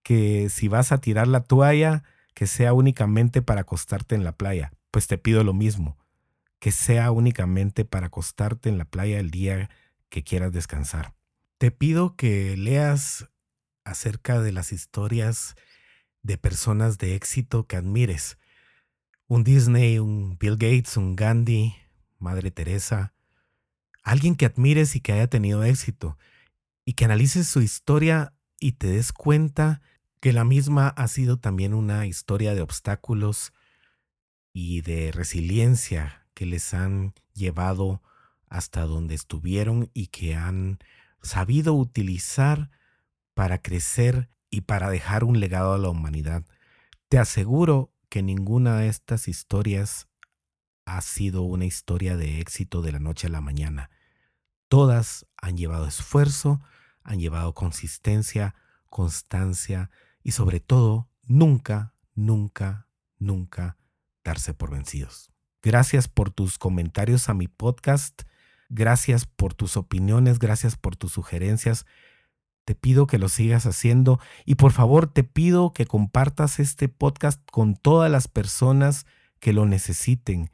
que 0.02 0.50
si 0.50 0.68
vas 0.68 0.92
a 0.92 0.98
tirar 0.98 1.28
la 1.28 1.42
toalla, 1.42 2.04
que 2.34 2.48
sea 2.48 2.74
únicamente 2.74 3.44
para 3.44 3.62
acostarte 3.62 4.16
en 4.16 4.24
la 4.24 4.32
playa. 4.32 4.74
Pues 4.90 5.06
te 5.06 5.20
pido 5.20 5.44
lo 5.44 5.54
mismo, 5.54 6.00
que 6.58 6.72
sea 6.72 7.12
únicamente 7.12 7.86
para 7.86 8.08
acostarte 8.08 8.68
en 8.68 8.80
la 8.80 8.86
playa 8.86 9.20
el 9.20 9.30
día 9.30 9.70
que 10.10 10.24
quieras 10.24 10.52
descansar. 10.52 11.14
Te 11.60 11.70
pido 11.70 12.16
que 12.16 12.58
leas 12.58 13.30
acerca 13.84 14.42
de 14.42 14.54
las 14.54 14.72
historias 14.72 15.56
de 16.24 16.38
personas 16.38 16.98
de 16.98 17.16
éxito 17.16 17.68
que 17.68 17.76
admires. 17.76 18.38
Un 19.28 19.44
Disney, 19.44 20.00
un 20.00 20.38
Bill 20.40 20.58
Gates, 20.58 20.98
un 20.98 21.16
Gandhi, 21.16 21.76
Madre 22.18 22.50
Teresa. 22.50 23.14
Alguien 24.04 24.36
que 24.36 24.46
admires 24.46 24.96
y 24.96 25.02
que 25.02 25.14
haya 25.14 25.28
tenido 25.28 25.64
éxito. 25.64 26.18
Y 26.86 26.94
que 26.94 27.06
analices 27.06 27.48
su 27.48 27.62
historia 27.62 28.34
y 28.60 28.74
te 28.74 28.88
des 28.88 29.14
cuenta 29.14 29.82
que 30.20 30.34
la 30.34 30.46
misma 30.46 30.88
ha 30.88 31.08
sido 31.08 31.38
también 31.38 31.74
una 31.74 32.08
historia 32.08 32.56
de 32.56 32.62
obstáculos 32.62 33.54
y 34.54 34.82
de 34.82 35.12
resiliencia 35.12 36.26
que 36.34 36.46
les 36.46 36.74
han 36.74 37.14
llevado 37.34 38.02
hasta 38.48 38.82
donde 38.82 39.16
estuvieron 39.16 39.90
y 39.94 40.08
que 40.08 40.36
han 40.36 40.80
sabido 41.22 41.74
utilizar 41.74 42.70
para 43.34 43.62
crecer 43.62 44.30
y 44.54 44.62
para 44.62 44.92
dejar 44.92 45.24
un 45.24 45.40
legado 45.40 45.74
a 45.74 45.80
la 45.80 45.90
humanidad. 45.90 46.46
Te 47.10 47.18
aseguro 47.18 47.92
que 48.08 48.22
ninguna 48.22 48.78
de 48.78 48.88
estas 48.88 49.28
historias 49.28 50.08
ha 50.86 51.02
sido 51.02 51.42
una 51.42 51.66
historia 51.66 52.18
de 52.18 52.40
éxito 52.40 52.84
de 52.84 52.92
la 52.92 53.00
noche 53.00 53.26
a 53.26 53.32
la 53.32 53.42
mañana. 53.42 53.90
Todas 54.68 55.26
han 55.42 55.58
llevado 55.58 55.88
esfuerzo, 55.88 56.62
han 57.02 57.20
llevado 57.20 57.56
consistencia, 57.56 58.54
constancia 58.92 59.90
y 60.22 60.34
sobre 60.34 60.60
todo 60.60 61.10
nunca, 61.24 61.96
nunca, 62.14 62.88
nunca 63.18 63.78
darse 64.24 64.54
por 64.54 64.70
vencidos. 64.70 65.32
Gracias 65.64 66.08
por 66.08 66.30
tus 66.30 66.60
comentarios 66.60 67.28
a 67.28 67.34
mi 67.34 67.48
podcast, 67.48 68.22
gracias 68.70 69.26
por 69.26 69.56
tus 69.56 69.78
opiniones, 69.78 70.38
gracias 70.38 70.78
por 70.78 70.96
tus 70.96 71.12
sugerencias. 71.12 71.88
Te 72.66 72.76
pido 72.76 73.08
que 73.08 73.18
lo 73.18 73.28
sigas 73.28 73.66
haciendo 73.66 74.20
y 74.46 74.56
por 74.56 74.72
favor 74.72 75.08
te 75.08 75.24
pido 75.24 75.74
que 75.74 75.86
compartas 75.86 76.60
este 76.60 76.88
podcast 76.88 77.42
con 77.52 77.76
todas 77.76 78.10
las 78.10 78.28
personas 78.28 79.06
que 79.40 79.52
lo 79.52 79.66
necesiten. 79.66 80.50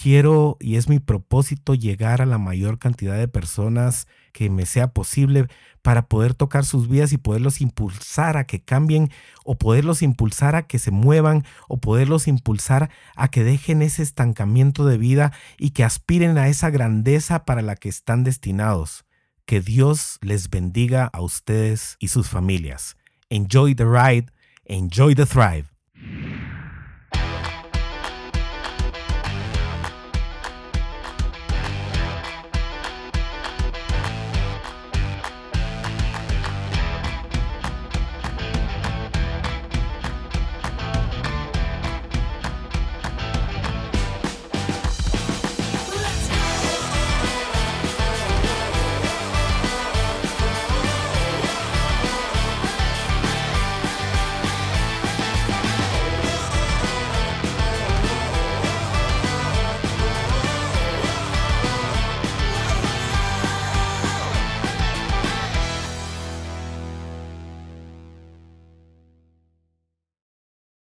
Quiero 0.00 0.56
y 0.60 0.76
es 0.76 0.88
mi 0.88 1.00
propósito 1.00 1.74
llegar 1.74 2.22
a 2.22 2.26
la 2.26 2.38
mayor 2.38 2.78
cantidad 2.78 3.16
de 3.16 3.26
personas 3.26 4.06
que 4.32 4.48
me 4.48 4.64
sea 4.64 4.92
posible 4.92 5.48
para 5.82 6.06
poder 6.06 6.34
tocar 6.34 6.64
sus 6.64 6.88
vidas 6.88 7.12
y 7.12 7.18
poderlos 7.18 7.60
impulsar 7.60 8.36
a 8.36 8.44
que 8.44 8.62
cambien 8.62 9.10
o 9.44 9.58
poderlos 9.58 10.02
impulsar 10.02 10.54
a 10.54 10.68
que 10.68 10.78
se 10.78 10.92
muevan 10.92 11.44
o 11.66 11.78
poderlos 11.78 12.28
impulsar 12.28 12.90
a 13.16 13.28
que 13.28 13.42
dejen 13.42 13.82
ese 13.82 14.04
estancamiento 14.04 14.84
de 14.84 14.98
vida 14.98 15.32
y 15.58 15.70
que 15.70 15.82
aspiren 15.82 16.38
a 16.38 16.46
esa 16.46 16.70
grandeza 16.70 17.44
para 17.44 17.62
la 17.62 17.74
que 17.74 17.88
están 17.88 18.22
destinados. 18.22 19.07
Que 19.48 19.62
Dios 19.62 20.18
les 20.20 20.50
bendiga 20.50 21.08
a 21.10 21.22
ustedes 21.22 21.96
y 22.00 22.08
sus 22.08 22.28
familias. 22.28 22.98
Enjoy 23.30 23.74
the 23.74 23.86
ride, 23.86 24.30
enjoy 24.66 25.14
the 25.14 25.24
thrive. 25.24 25.77